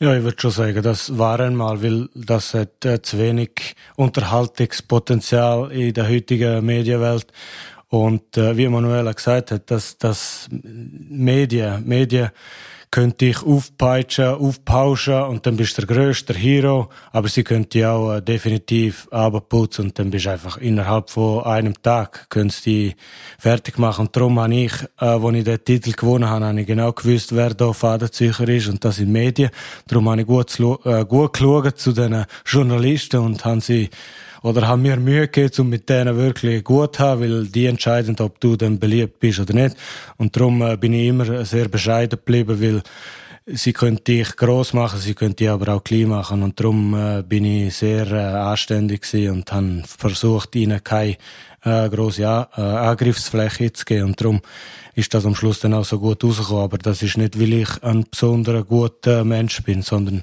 [0.00, 5.70] Ja, ich würde schon sagen, das war einmal, weil das hat äh, zu wenig Unterhaltungspotenzial
[5.72, 7.26] in der heutigen Medienwelt.
[7.88, 12.30] Und äh, wie Manuela gesagt hat, dass das Medien, Medien
[12.90, 16.88] könnte ich aufpeitschen, aufpauschen und dann bist du der grösste Hero.
[17.12, 21.80] Aber sie könnte auch äh, definitiv abputzen und dann bist du einfach innerhalb von einem
[21.82, 22.96] Tag könntest die
[23.38, 24.06] fertig machen.
[24.06, 27.34] Und darum habe ich, äh, als ich den Titel gewonnen habe, habe ich genau gewusst,
[27.34, 29.50] wer da Fadenzücher ist und das in Medien.
[29.86, 33.88] Darum habe ich gut, äh, gut geschaut zu den Journalisten und habe sie
[34.42, 38.16] oder haben mir Mühe gegeben, um mit denen wirklich gut zu haben, weil die entscheiden,
[38.20, 39.76] ob du dann beliebt bist oder nicht.
[40.16, 42.82] Und darum äh, bin ich immer sehr bescheiden geblieben, weil
[43.46, 46.42] sie können dich groß machen, sie können dich aber auch klein machen.
[46.42, 51.16] Und darum äh, bin ich sehr äh, anständig und habe versucht, ihnen keine
[51.62, 54.04] grosse Angriffsfläche zu geben.
[54.06, 54.40] Und darum
[54.94, 56.64] ist das am Schluss dann auch so gut rausgekommen.
[56.64, 60.22] Aber das ist nicht, weil ich ein besonderer guter Mensch bin, sondern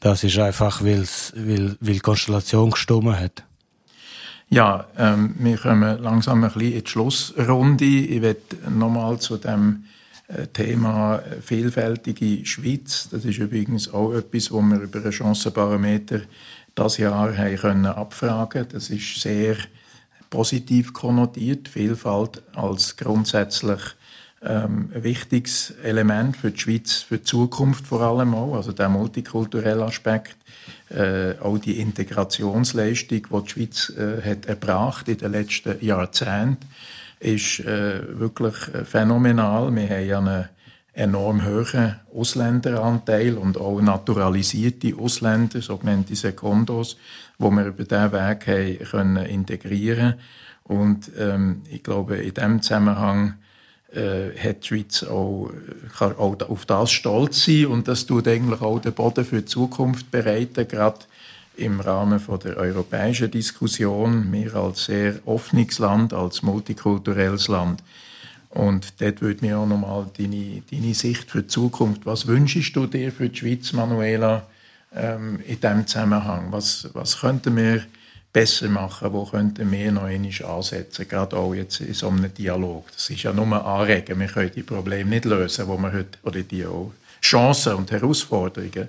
[0.00, 3.44] das ist einfach, weil's, weil, weil die Konstellation gestimmt hat.
[4.50, 7.84] Ja, ähm, wir kommen langsam ein bisschen in die Schlussrunde.
[7.84, 9.84] Ich werde nochmal zu dem
[10.28, 13.08] äh, Thema äh, vielfältige Schweiz.
[13.10, 16.20] Das ist übrigens auch etwas, wo wir über einen Chancenbarometer
[16.74, 18.66] das Jahr haben können abfragen.
[18.70, 19.56] Das ist sehr
[20.30, 21.68] positiv konnotiert.
[21.68, 23.80] Vielfalt als grundsätzlich
[24.44, 28.54] ähm, ein wichtiges Element für die Schweiz, für die Zukunft vor allem auch.
[28.54, 30.36] Also der multikulturelle Aspekt
[30.90, 36.66] äh, auch die Integrationsleistung, die die Schweiz äh, hat erbracht in den letzten Jahrzehnten,
[37.20, 39.74] ist äh, wirklich äh, phänomenal.
[39.74, 40.48] Wir haben ja einen
[40.92, 46.96] enorm hohen Ausländeranteil und auch naturalisierte Ausländer, sogenannte Sekundos,
[47.38, 50.14] wo wir über diesen Weg haben können integrieren
[50.62, 53.34] Und ähm, ich glaube, in diesem Zusammenhang
[53.94, 55.50] äh, hat die Schweiz auch,
[55.96, 59.46] kann auch auf das stolz sein und das tut eigentlich auch den Boden für die
[59.46, 61.00] Zukunft bereiten, gerade
[61.56, 67.82] im Rahmen von der europäischen Diskussion, wir als sehr offenes Land, als multikulturelles Land.
[68.50, 72.86] Und dort würde mir auch nochmal deine, deine Sicht für die Zukunft, was wünschst du
[72.86, 74.46] dir für die Schweiz, Manuela,
[74.94, 76.46] ähm, in diesem Zusammenhang?
[76.50, 77.82] Was, was könnten wir
[78.34, 82.90] besser machen, wo könnten wir noch einmal ansetzen, gerade auch jetzt in so einem Dialog.
[82.92, 86.42] Das ist ja nur anregen, wir können die Probleme nicht lösen, wo wir heute, oder
[86.42, 86.92] die auch
[87.22, 88.88] Chancen und Herausforderungen.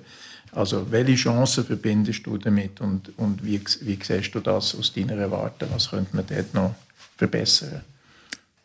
[0.50, 5.30] Also welche Chancen verbindest du damit und, und wie, wie siehst du das aus deiner
[5.30, 5.68] Warte?
[5.72, 6.74] Was könnte man dort noch
[7.16, 7.82] verbessern?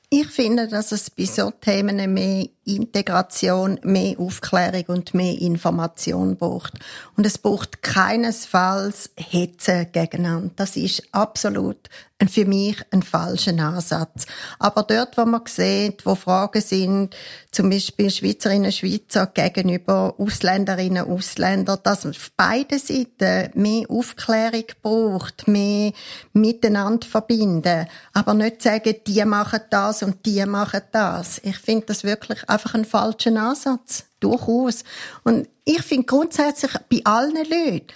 [0.09, 6.73] Ich finde, dass es bei so Themen mehr Integration, mehr Aufklärung und mehr Information braucht.
[7.17, 10.51] Und es braucht keinesfalls Hetze gegeneinander.
[10.55, 11.89] Das ist absolut
[12.29, 14.25] für mich ein falscher Ansatz.
[14.59, 17.15] Aber dort, wo man sieht, wo Fragen sind,
[17.51, 24.65] zum Beispiel Schweizerinnen Schweizer gegenüber Ausländerinnen und Ausländern, dass man auf beiden Seiten mehr Aufklärung
[24.81, 25.93] braucht, mehr
[26.33, 27.87] miteinander verbinden.
[28.13, 31.39] Aber nicht sagen, die machen das und die machen das.
[31.43, 34.05] Ich finde das wirklich einfach einen falschen Ansatz.
[34.19, 34.83] durchaus.
[35.23, 37.87] Und ich finde grundsätzlich bei allen Leuten,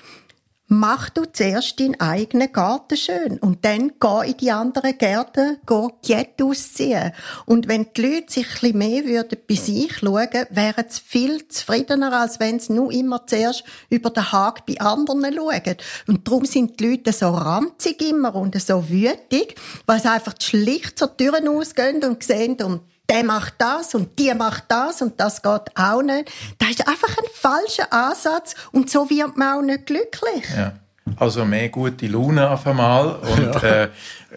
[0.67, 5.87] mach du zuerst deinen eigenen Garten schön und dann geh in die anderen Gärten, geh
[6.03, 7.11] Jet ausziehen.
[7.45, 11.47] Und wenn die Leute sich ein bisschen mehr würden bei sich schauen, wären sie viel
[11.47, 15.77] zufriedener, als wenn sie nur immer zuerst über den Hag bei anderen schauen.
[16.07, 20.97] Und darum sind die Leute so ranzig immer und so wütig, weil sie einfach schlicht
[20.97, 25.41] zur Türen ausgehen und sehen und der macht das und die macht das und das
[25.41, 26.31] geht auch nicht.
[26.57, 30.45] Das ist einfach ein falscher Ansatz und so wird man auch nicht glücklich.
[30.55, 30.73] Ja.
[31.17, 33.83] Also mehr gute Laune auf einmal und ja.
[33.83, 33.89] äh,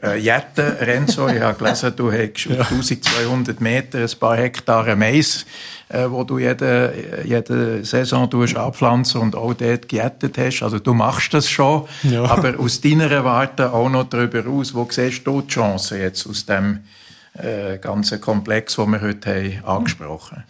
[0.02, 2.60] äh, Jette, Renzo, ich habe gelesen, du hast ja.
[2.60, 5.46] auf 1200 Meter ein paar Hektare Mais,
[5.88, 6.92] äh, wo du jede,
[7.24, 10.62] jede Saison abpflanzen und auch dort gejettet hast.
[10.62, 12.24] Also du machst das schon, ja.
[12.24, 16.44] aber aus deiner Warte auch noch darüber aus, wo siehst du die Chance jetzt aus
[16.46, 16.80] dem
[17.38, 17.78] äh,
[18.20, 20.44] Komplex, den wir heute haben, angesprochen.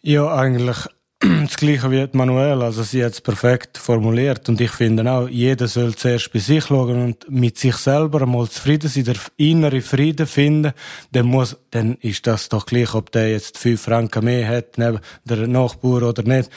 [0.00, 0.76] Ja, eigentlich
[1.20, 4.48] das Gleiche wie Manuel, also sie hat es perfekt formuliert.
[4.48, 8.48] Und ich finde auch, jeder soll zuerst bei sich schauen und mit sich selber einmal
[8.48, 10.72] zufrieden sein, der innere Frieden finden,
[11.10, 15.00] dann muss, dann ist das doch gleich, ob der jetzt fünf Franken mehr hat, neben
[15.24, 16.50] der Nachbar oder nicht.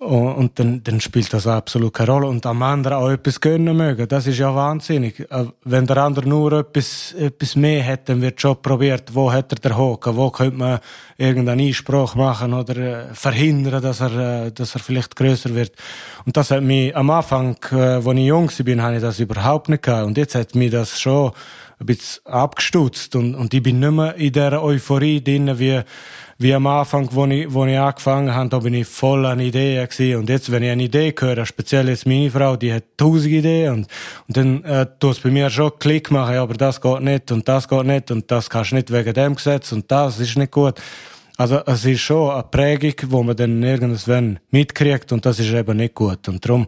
[0.00, 2.26] Und dann, dann spielt das absolut keine Rolle.
[2.26, 4.08] Und am anderen auch etwas gönnen mögen.
[4.08, 5.20] Das ist ja wahnsinnig.
[5.30, 9.52] Äh, wenn der andere nur etwas, etwas mehr hat, dann wird schon probiert, wo hat
[9.52, 10.78] er den Haken, wo könnte man
[11.18, 15.72] irgendeinen Einspruch machen oder äh, verhindern, dass er, äh, dass er vielleicht größer wird.
[16.24, 19.82] Und das hat mich am Anfang, als ich jung war, habe ich das überhaupt nicht
[19.82, 20.06] gehabt.
[20.06, 21.32] Und jetzt hat mich das schon
[21.78, 23.16] ein bisschen abgestutzt.
[23.16, 25.82] Und, und ich bin nicht mehr in der Euphorie drin, wie,
[26.40, 29.86] wie am Anfang, wo ich, wo ich angefangen habe, da bin ich voll an Ideen
[29.86, 30.20] gewesen.
[30.20, 33.74] Und jetzt, wenn ich eine Idee höre, speziell jetzt meine Frau, die hat tausend Ideen
[33.74, 33.86] und,
[34.26, 37.30] und dann äh, tut es bei mir schon Klick machen, ja, aber das geht nicht
[37.30, 40.38] und das geht nicht und das kannst du nicht wegen dem Gesetz und das ist
[40.38, 40.80] nicht gut.
[41.36, 45.76] Also es ist schon eine Prägung, wo man dann irgendwann mitkriegt und das ist eben
[45.76, 46.26] nicht gut.
[46.26, 46.66] Und darum,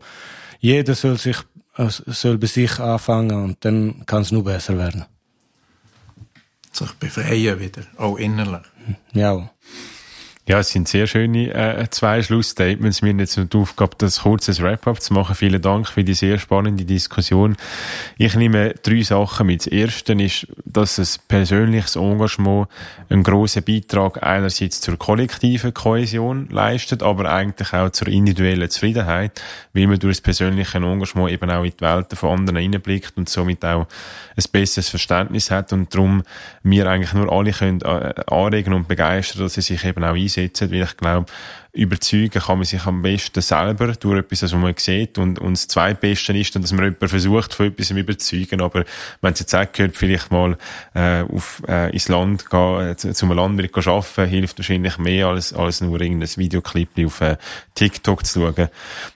[0.60, 1.38] jeder soll sich
[1.78, 5.06] äh, soll bei sich anfangen und dann kann es nur besser werden.
[6.72, 8.66] Sich befreien wieder, auch innerlich.
[9.14, 9.48] Ja.
[10.48, 13.00] Ja, es sind sehr schöne äh, zwei Schlussstatements.
[13.00, 15.36] Wir haben jetzt die Aufgabe, das kurzes Wrap-up zu machen.
[15.36, 17.56] Vielen Dank für die sehr spannende Diskussion.
[18.18, 19.60] Ich nehme drei Sachen mit.
[19.60, 22.66] Das erste ist, dass ein persönliches Engagement
[23.08, 29.40] einen grossen Beitrag einerseits zur kollektiven Kohäsion leistet, aber eigentlich auch zur individuellen Zufriedenheit,
[29.74, 33.28] weil man durch das persönliche Engagement eben auch in die Welten von anderen hineinblickt und
[33.28, 33.86] somit auch
[34.36, 36.24] ein besseres Verständnis hat und darum
[36.64, 40.31] wir eigentlich nur alle können äh, anregen und begeistern, dass sie sich eben auch einsetzen,
[40.36, 41.26] weil ich glaube,
[41.74, 45.16] überzeugen kann man sich am besten selber durch etwas, was man sieht.
[45.16, 48.60] Und, und das Zweitbeste ist dann, dass man jemanden versucht, von etwas zu überzeugen.
[48.60, 48.84] Aber
[49.22, 50.58] wenn es jetzt auch gehört, vielleicht mal
[50.94, 55.54] äh, auf, äh, ins Land gehen, äh, zu, einem Landwirt arbeiten, hilft wahrscheinlich mehr, als,
[55.54, 57.36] als nur irgendein Videoclip auf äh,
[57.74, 58.68] TikTok zu schauen.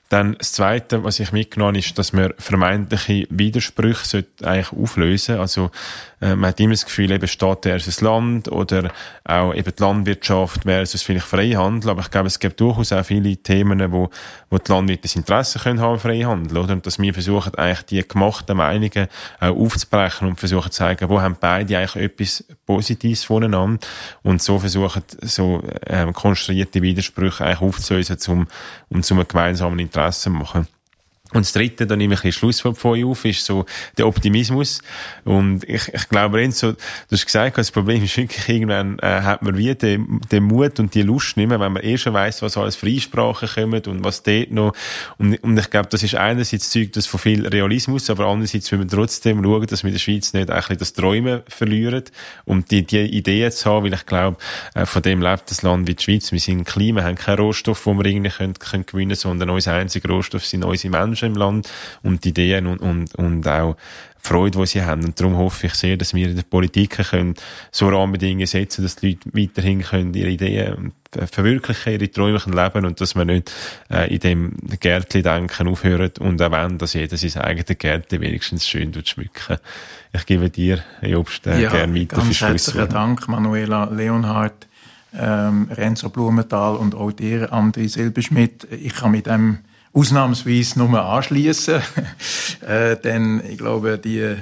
[0.09, 5.73] Dann das Zweite, was ich mitgenommen habe, ist, dass man vermeintliche Widersprüche eigentlich auflösen Also
[6.21, 8.93] äh, man hat immer das Gefühl, eben Staat versus Land oder
[9.25, 11.91] auch eben die Landwirtschaft versus vielleicht Freihandel.
[11.91, 14.11] Aber ich glaube, es gibt durchaus auch viele Themen, wo,
[14.51, 16.73] wo die Landwirte das Interesse können haben, Freihandel, oder?
[16.75, 19.09] Und dass wir versuchen, eigentlich die gemachten Meinungen
[19.41, 23.87] auch aufzubrechen und versuchen zu zeigen, wo haben beide eigentlich etwas Positives voneinander
[24.23, 28.47] und so versuchen, so ähm, konstruierte Widersprüche eigentlich aufzulösen, um,
[28.89, 30.67] um zu einem gemeinsamen Interesse zu machen.
[31.33, 33.67] Und das Dritte, da nehme ich ein Schluss von euch auf, ist so
[33.99, 34.81] der Optimismus.
[35.25, 36.79] Und ich, ich glaube, Renzo, du
[37.11, 40.95] hast gesagt, das Problem ist wirklich, irgendwann äh, hat man wie den, den Mut und
[40.95, 44.23] die Lust nicht mehr, wenn man eh schon weiss, was alles Freisprachen kommt und was
[44.23, 44.73] dort noch.
[45.19, 48.79] Und, und ich glaube, das ist einerseits Zeug, das von viel Realismus, aber andererseits will
[48.79, 52.05] man trotzdem schauen, dass wir in der Schweiz nicht ein bisschen das Träumen verlieren
[52.45, 54.37] und die, die Ideen zu haben, weil ich glaube,
[54.75, 56.31] äh, von dem lebt das Land wie die Schweiz.
[56.31, 59.75] Wir sind ein Klima, haben keinen Rohstoff, den wir irgendwie können, können gewinnen, sondern unser
[59.75, 61.71] einziger Rohstoff sind unsere Menschen im Land
[62.03, 63.77] und die Ideen und, und, und auch
[64.23, 65.05] die Freude, die sie haben.
[65.05, 67.35] Und darum hoffe ich sehr, dass wir in der Politik können
[67.71, 70.93] so Rahmenbedingungen setzen, dass die Leute weiterhin können ihre Ideen
[71.25, 73.53] verwirklichen, ihre Träume leben und dass man nicht
[73.91, 78.69] äh, in dem Gärtchen denken aufhören und auch wenn, dass jeder sein eigenes Gärtchen wenigstens
[78.69, 79.57] schön schmücken.
[80.13, 84.67] Ich gebe dir, Jobst, äh, ja, gerne weiter ganz herzlichen Dank, Manuela Leonhardt,
[85.19, 88.67] ähm, Renzo Blumenthal und auch dir, André Silberschmidt.
[88.71, 89.59] Ich kann mit dem
[89.97, 91.81] ausnahmsweise nur anschließen,
[92.69, 94.37] äh, denn ich glaube, die,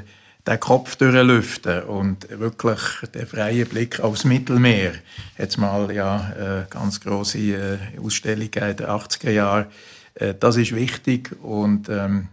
[0.47, 2.81] den Kopf durchlüften und wirklich
[3.15, 4.95] der freie Blick aufs Mittelmeer.
[5.39, 9.67] Jetzt mal ja äh, ganz große äh, Ausstellung in den 80er Jahren.
[10.15, 12.29] Äh, das ist wichtig und ähm,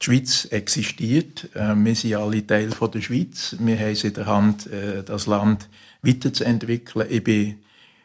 [0.00, 1.48] die Schweiz existiert.
[1.54, 3.56] Äh, wir sind alle Teil von der Schweiz.
[3.58, 5.68] Wir haben es in der Hand, äh, das Land
[6.02, 7.08] weiterzuentwickeln.
[7.10, 7.58] Ich bin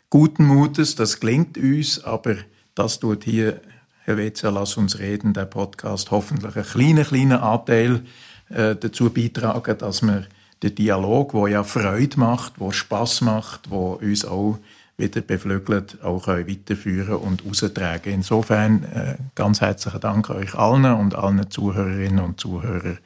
[0.10, 2.38] guten Mutes, das klingt uns, aber
[2.74, 3.62] das tut hier,
[4.08, 8.04] Helvetia, lass uns reden, der Podcast, hoffentlich einen kleinen, kleinen Anteil
[8.50, 10.26] äh, dazu beitragen, dass wir
[10.64, 14.60] den Dialog, wo ja Freude macht, wo Spaß macht, wo uns auch
[14.96, 18.14] wieder beflügelt, auch weiterführen und austragen.
[18.14, 23.00] Insofern äh, ganz herzlichen Dank euch allen und allen Zuhörerinnen und Zuhörern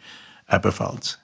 [0.48, 1.18] ebenfalls.